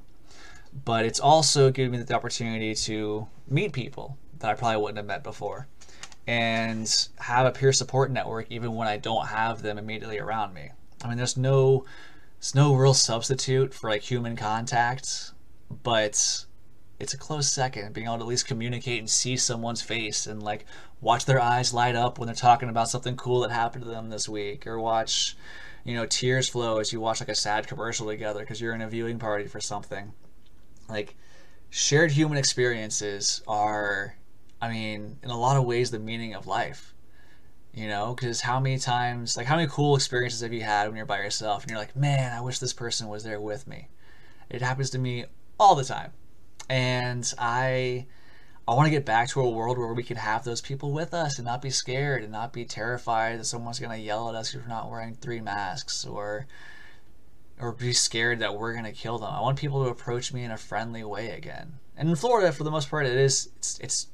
but 0.85 1.05
it's 1.05 1.19
also 1.19 1.69
given 1.71 1.91
me 1.91 2.03
the 2.03 2.15
opportunity 2.15 2.73
to 2.73 3.27
meet 3.47 3.71
people 3.73 4.17
that 4.39 4.49
i 4.49 4.53
probably 4.53 4.81
wouldn't 4.81 4.97
have 4.97 5.05
met 5.05 5.23
before 5.23 5.67
and 6.25 7.09
have 7.19 7.45
a 7.45 7.51
peer 7.51 7.71
support 7.71 8.11
network 8.11 8.47
even 8.49 8.73
when 8.73 8.87
i 8.87 8.97
don't 8.97 9.27
have 9.27 9.61
them 9.61 9.77
immediately 9.77 10.19
around 10.19 10.53
me 10.53 10.71
i 11.03 11.07
mean 11.07 11.17
there's 11.17 11.37
no 11.37 11.85
it's 12.37 12.53
no 12.53 12.75
real 12.75 12.93
substitute 12.93 13.73
for 13.73 13.89
like 13.89 14.03
human 14.03 14.35
contact, 14.35 15.31
but 15.83 16.45
it's 16.99 17.13
a 17.13 17.17
close 17.17 17.51
second. 17.51 17.93
Being 17.93 18.07
able 18.07 18.17
to 18.17 18.23
at 18.23 18.27
least 18.27 18.47
communicate 18.47 18.99
and 18.99 19.09
see 19.09 19.37
someone's 19.37 19.81
face 19.81 20.27
and 20.27 20.43
like 20.43 20.65
watch 21.01 21.25
their 21.25 21.41
eyes 21.41 21.73
light 21.73 21.95
up 21.95 22.19
when 22.19 22.27
they're 22.27 22.35
talking 22.35 22.69
about 22.69 22.89
something 22.89 23.17
cool 23.17 23.41
that 23.41 23.51
happened 23.51 23.83
to 23.85 23.89
them 23.89 24.09
this 24.09 24.29
week, 24.29 24.67
or 24.67 24.79
watch, 24.79 25.35
you 25.87 25.95
know, 25.95 26.05
tears 26.05 26.47
flow 26.47 26.77
as 26.77 26.93
you 26.93 26.99
watch 26.99 27.19
like 27.19 27.29
a 27.29 27.35
sad 27.35 27.65
commercial 27.65 28.05
together 28.07 28.41
because 28.41 28.61
you're 28.61 28.75
in 28.75 28.81
a 28.81 28.89
viewing 28.89 29.17
party 29.17 29.47
for 29.47 29.59
something. 29.59 30.13
Like 30.87 31.15
shared 31.71 32.11
human 32.11 32.37
experiences 32.37 33.41
are, 33.47 34.15
I 34.61 34.69
mean, 34.69 35.17
in 35.23 35.29
a 35.31 35.39
lot 35.39 35.57
of 35.57 35.65
ways, 35.65 35.89
the 35.89 35.99
meaning 35.99 36.35
of 36.35 36.45
life 36.45 36.93
you 37.77 37.87
know? 37.87 38.15
Because 38.15 38.41
how 38.41 38.59
many 38.59 38.79
times 38.79 39.37
like 39.37 39.45
how 39.45 39.55
many 39.55 39.69
cool 39.71 39.95
experiences 39.95 40.41
have 40.41 40.51
you 40.51 40.63
had 40.63 40.87
when 40.87 40.97
you're 40.97 41.05
by 41.05 41.19
yourself 41.19 41.61
and 41.61 41.69
you're 41.69 41.79
like 41.79 41.95
man 41.95 42.35
i 42.35 42.41
wish 42.41 42.57
this 42.57 42.73
person 42.73 43.07
was 43.07 43.23
there 43.23 43.39
with 43.39 43.67
me. 43.67 43.87
It 44.49 44.61
happens 44.61 44.89
to 44.91 44.97
me 44.97 45.25
all 45.59 45.75
the 45.75 45.83
time. 45.83 46.11
And 46.69 47.31
i 47.37 48.07
i 48.67 48.73
want 48.73 48.85
to 48.85 48.91
get 48.91 49.05
back 49.05 49.29
to 49.29 49.41
a 49.41 49.49
world 49.49 49.77
where 49.77 49.93
we 49.93 50.03
can 50.03 50.17
have 50.17 50.43
those 50.43 50.61
people 50.61 50.91
with 50.91 51.13
us 51.13 51.37
and 51.37 51.45
not 51.45 51.61
be 51.61 51.69
scared 51.69 52.23
and 52.23 52.31
not 52.31 52.53
be 52.53 52.65
terrified 52.65 53.39
that 53.39 53.45
someone's 53.45 53.79
going 53.79 53.91
to 53.91 54.03
yell 54.03 54.29
at 54.29 54.35
us 54.35 54.53
if 54.53 54.61
we're 54.61 54.67
not 54.67 54.89
wearing 54.89 55.15
three 55.15 55.41
masks 55.41 56.05
or 56.05 56.45
or 57.59 57.71
be 57.71 57.93
scared 57.93 58.39
that 58.39 58.55
we're 58.55 58.73
going 58.73 58.85
to 58.85 58.91
kill 58.91 59.17
them 59.17 59.33
i 59.33 59.41
want 59.41 59.57
people 59.57 59.83
to 59.83 59.89
approach 59.89 60.33
me 60.33 60.43
in 60.43 60.51
a 60.51 60.57
friendly 60.57 61.03
way 61.03 61.31
again 61.31 61.73
and 61.95 62.09
in 62.09 62.15
florida 62.15 62.51
for 62.51 62.63
the 62.63 62.71
most 62.71 62.89
part 62.89 63.05
it 63.05 63.17
is 63.17 63.49
it's, 63.57 63.79
it's 63.79 64.07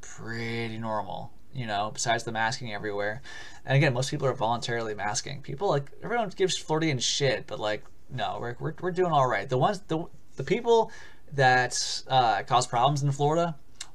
pretty 0.00 0.78
normal 0.78 1.32
you 1.54 1.66
know, 1.66 1.90
besides 1.94 2.24
the 2.24 2.32
masking 2.32 2.74
everywhere. 2.74 3.22
And 3.64 3.76
again, 3.76 3.94
most 3.94 4.10
people 4.10 4.26
are 4.26 4.34
voluntarily 4.34 4.94
masking. 4.94 5.40
People 5.40 5.68
like 5.68 5.90
everyone 6.02 6.28
gives 6.30 6.58
Floridians 6.58 7.04
shit, 7.04 7.46
but 7.46 7.60
like 7.60 7.84
no, 8.10 8.38
we're, 8.40 8.56
we're, 8.58 8.74
we're 8.80 8.90
doing 8.90 9.12
all 9.12 9.28
right. 9.28 9.48
The 9.48 9.56
ones 9.56 9.80
the 9.88 10.04
the 10.36 10.44
people 10.44 10.90
that 11.32 12.02
uh, 12.08 12.42
cause 12.42 12.66
problems 12.66 13.02
in 13.02 13.12
Florida 13.12 13.54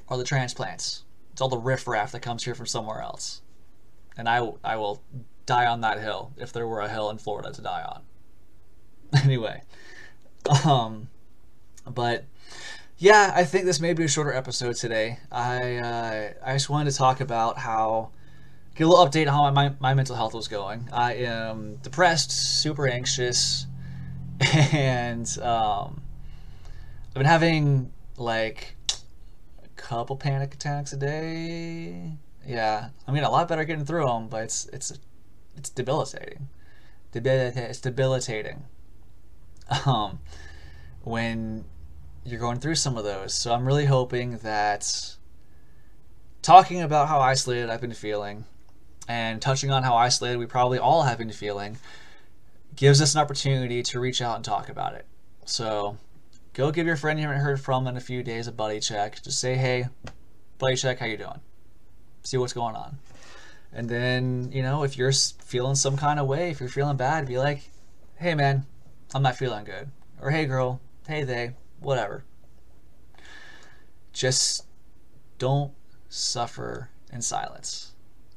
are 0.10 0.18
the 0.18 0.24
transplants. 0.24 1.04
It's 1.32 1.42
all 1.42 1.50
the 1.50 1.58
riffraff 1.58 2.12
that 2.12 2.22
comes 2.22 2.44
here 2.44 2.56
from 2.56 2.66
somewhere 2.66 3.02
else, 3.02 3.42
and 4.18 4.28
I 4.28 4.52
I 4.64 4.76
will 4.76 5.02
die 5.46 5.66
on 5.66 5.82
that 5.82 6.00
hill 6.00 6.34
if 6.38 6.52
there 6.52 6.68
were 6.68 6.82
a 6.82 6.90
hill 6.90 7.10
in 7.10 7.18
Florida 7.18 7.52
to 7.52 7.62
die 7.62 7.84
on. 7.84 8.04
anyway, 9.24 9.64
um, 10.66 11.10
but 11.86 12.26
yeah, 12.98 13.32
I 13.36 13.46
think 13.46 13.66
this 13.66 13.80
may 13.80 13.94
be 13.94 14.04
a 14.04 14.08
shorter 14.08 14.34
episode 14.34 14.76
today. 14.76 15.20
I 15.32 15.78
uh, 15.78 16.34
I 16.46 16.54
just 16.54 16.70
wanted 16.70 16.92
to 16.92 16.98
talk 16.98 17.22
about 17.22 17.58
how 17.60 18.12
get 18.76 18.86
a 18.86 18.88
little 18.88 19.06
update 19.06 19.28
on 19.28 19.34
how 19.34 19.52
my, 19.52 19.74
my 19.80 19.94
mental 19.94 20.16
health 20.16 20.34
was 20.34 20.48
going. 20.48 20.90
I 20.92 21.16
am 21.16 21.78
depressed, 21.78 22.32
super 22.32 22.88
anxious, 22.88 23.66
and 24.74 25.26
um, 25.40 26.02
I've 27.08 27.14
been 27.14 27.26
having 27.26 27.92
like 28.18 28.76
couple 29.90 30.16
panic 30.16 30.54
attacks 30.54 30.94
a 30.94 30.98
day. 30.98 32.14
Yeah, 32.46 32.90
I 33.08 33.12
mean 33.12 33.24
a 33.24 33.30
lot 33.32 33.48
better 33.48 33.64
getting 33.64 33.86
through 33.86 34.06
them, 34.06 34.28
but 34.28 34.44
it's 34.44 34.68
it's 34.68 34.94
it's 35.58 35.72
debilitating. 35.72 36.48
It's 37.14 37.82
debilitating. 37.82 38.66
Um, 39.86 40.20
when 41.04 41.66
you're 42.24 42.40
going 42.40 42.60
through 42.60 42.76
some 42.76 42.98
of 42.98 43.04
those, 43.04 43.34
so 43.34 43.54
I'm 43.54 43.66
really 43.66 43.86
hoping 43.86 44.38
that 44.40 45.16
talking 46.42 46.82
about 46.82 47.08
how 47.08 47.20
isolated 47.20 47.70
I've 47.70 47.82
been 47.82 47.94
feeling 47.94 48.46
and 49.08 49.42
touching 49.42 49.72
on 49.72 49.84
how 49.84 49.96
isolated 49.96 50.38
we 50.38 50.46
probably 50.46 50.78
all 50.78 51.04
have 51.04 51.18
been 51.18 51.32
feeling 51.32 51.78
gives 52.76 53.02
us 53.02 53.16
an 53.16 53.22
opportunity 53.22 53.82
to 53.84 54.00
reach 54.00 54.22
out 54.22 54.36
and 54.36 54.46
talk 54.46 54.70
about 54.70 54.94
it. 54.94 55.06
So 55.46 55.98
go 56.60 56.72
give 56.72 56.86
your 56.86 56.98
friend 56.98 57.18
you 57.18 57.26
haven't 57.26 57.42
heard 57.42 57.58
from 57.58 57.88
in 57.88 57.96
a 57.96 58.02
few 58.02 58.22
days 58.22 58.46
a 58.46 58.52
buddy 58.52 58.82
check. 58.82 59.24
Just 59.24 59.40
say, 59.40 59.56
hey, 59.56 59.88
buddy 60.58 60.76
check, 60.76 61.00
how 61.00 61.06
you 61.06 61.16
doing? 61.16 61.40
See 62.24 62.36
what's 62.36 62.52
going 62.52 62.76
on. 62.76 62.98
And 63.72 63.88
then, 63.88 64.52
you 64.52 64.62
know, 64.62 64.84
if 64.84 64.98
you're 64.98 65.14
feeling 65.14 65.76
some 65.76 65.96
kind 65.96 66.20
of 66.20 66.28
way, 66.28 66.50
if 66.50 66.60
you're 66.60 66.68
feeling 66.68 66.98
bad, 66.98 67.28
be 67.28 67.38
like, 67.38 67.72
hey 68.18 68.36
man, 68.36 68.66
I'm 69.16 69.24
not 69.24 69.38
feeling 69.38 69.64
good. 69.64 69.90
Or 70.22 70.32
hey 70.32 70.46
girl, 70.48 70.82
hey 71.08 71.24
they, 71.24 71.56
whatever. 71.80 72.26
Just 74.12 74.66
don't 75.38 75.72
suffer 76.10 76.90
in 77.10 77.22
silence 77.22 77.94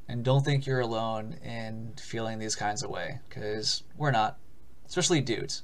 and 0.07 0.25
don't 0.25 0.45
think 0.45 0.65
you're 0.65 0.79
alone 0.79 1.39
in 1.43 1.95
feeling 2.01 2.39
these 2.39 2.55
kinds 2.55 2.85
of 2.85 2.91
way 2.91 3.19
because 3.29 3.83
we're 3.97 4.13
not 4.13 4.39
especially 4.87 5.21
dudes 5.21 5.63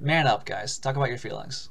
man 0.00 0.26
up 0.26 0.44
guys 0.44 0.78
talk 0.78 0.96
about 0.96 1.08
your 1.08 1.18
feelings 1.18 1.68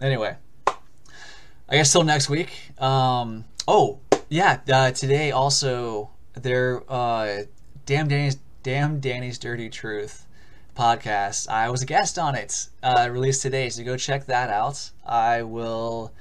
anyway 0.00 0.36
i 0.66 1.72
guess 1.72 1.92
till 1.92 2.04
next 2.04 2.28
week 2.28 2.72
um, 2.80 3.44
oh 3.66 3.98
yeah 4.28 4.60
uh, 4.72 4.90
today 4.90 5.30
also 5.30 6.10
there 6.34 6.82
uh, 6.88 7.42
damn 7.86 8.08
danny's 8.08 8.38
damn 8.62 9.00
danny's 9.00 9.38
dirty 9.38 9.68
truth 9.68 10.26
podcast 10.76 11.48
i 11.48 11.68
was 11.68 11.82
a 11.82 11.86
guest 11.86 12.18
on 12.18 12.34
it 12.34 12.68
uh, 12.82 13.08
released 13.10 13.42
today 13.42 13.68
so 13.68 13.82
go 13.82 13.96
check 13.96 14.26
that 14.26 14.50
out 14.50 14.90
i 15.04 15.42
will 15.42 16.12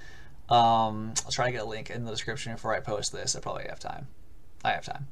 um, 0.50 1.14
I'll 1.26 1.32
try 1.32 1.46
to 1.46 1.52
get 1.52 1.62
a 1.62 1.66
link 1.66 1.90
in 1.92 2.06
the 2.06 2.12
description 2.12 2.54
before 2.54 2.74
I 2.74 2.80
post 2.80 3.12
this. 3.12 3.36
I 3.36 3.40
probably 3.40 3.66
have 3.70 3.80
time. 3.80 4.08
I 4.64 4.72
have 4.72 4.84
time. 4.84 5.08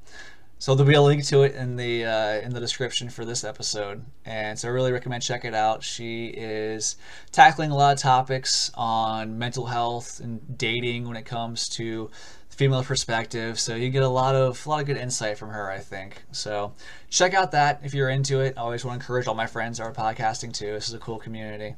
So 0.60 0.74
there'll 0.74 0.89
be 0.89 0.96
a 0.96 1.02
link 1.02 1.24
to 1.26 1.43
it 1.43 1.54
in 1.54 1.76
the 1.76 2.06
uh, 2.06 2.41
in 2.41 2.52
the 2.52 2.60
description 2.60 3.10
for 3.10 3.26
this 3.26 3.43
episode, 3.43 4.04
and 4.26 4.58
so 4.58 4.67
I 4.67 4.72
really 4.72 4.91
recommend 4.91 5.22
check 5.22 5.46
it 5.46 5.54
out. 5.54 5.84
She 5.84 6.28
is 6.28 6.96
tackling 7.32 7.70
a 7.70 7.76
lot 7.76 7.93
of 7.93 8.00
topics 8.00 8.72
on 8.74 9.38
mental 9.38 9.67
health 9.67 10.20
and 10.20 10.58
dating 10.58 11.08
when 11.08 11.15
it 11.15 11.26
comes 11.26 11.70
to 11.70 12.10
female 12.50 12.84
perspective. 12.84 13.60
So 13.60 13.76
you 13.76 13.89
get 13.89 14.02
a 14.02 14.10
lot 14.10 14.34
of 14.34 14.65
a 14.65 14.70
lot 14.70 14.82
of 14.82 14.88
good 14.88 14.98
insight 14.98 15.38
from 15.38 15.50
her, 15.50 15.70
I 15.70 15.78
think. 15.78 16.24
So 16.32 16.74
check 17.10 17.36
out 17.36 17.52
that 17.52 17.82
if 17.84 17.93
you're 17.93 18.10
into 18.10 18.39
it. 18.39 18.56
I 18.58 18.62
always 18.62 18.84
want 18.84 19.00
to 19.00 19.04
encourage 19.04 19.28
all 19.28 19.36
my 19.36 19.48
friends 19.48 19.80
are 19.80 19.93
podcasting 19.93 20.54
too. 20.54 20.74
This 20.74 20.88
is 20.88 20.96
a 20.96 21.00
cool 21.00 21.20
community. 21.20 21.76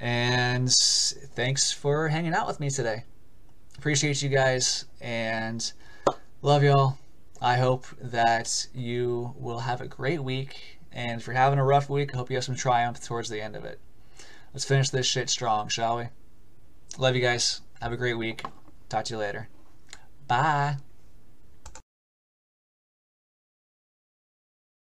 And 0.00 0.72
thanks 0.72 1.72
for 1.72 2.08
hanging 2.08 2.32
out 2.32 2.46
with 2.46 2.58
me 2.58 2.70
today. 2.70 3.04
Appreciate 3.76 4.22
you 4.22 4.30
guys 4.30 4.86
and 5.00 5.72
love 6.40 6.62
y'all. 6.62 6.98
I 7.40 7.56
hope 7.56 7.86
that 8.00 8.66
you 8.74 9.34
will 9.36 9.60
have 9.60 9.80
a 9.80 9.86
great 9.86 10.22
week. 10.22 10.80
And 10.92 11.20
if 11.20 11.26
you're 11.26 11.36
having 11.36 11.58
a 11.58 11.64
rough 11.64 11.88
week, 11.88 12.14
I 12.14 12.16
hope 12.16 12.30
you 12.30 12.36
have 12.36 12.44
some 12.44 12.56
triumph 12.56 13.02
towards 13.02 13.28
the 13.28 13.40
end 13.40 13.54
of 13.54 13.64
it. 13.64 13.80
Let's 14.52 14.64
finish 14.64 14.90
this 14.90 15.06
shit 15.06 15.30
strong, 15.30 15.68
shall 15.68 15.98
we? 15.98 16.08
Love 16.96 17.14
you 17.14 17.22
guys. 17.22 17.60
Have 17.80 17.92
a 17.92 17.96
great 17.96 18.18
week. 18.18 18.42
Talk 18.88 19.04
to 19.04 19.14
you 19.14 19.18
later. 19.18 19.48
Bye. 20.26 20.78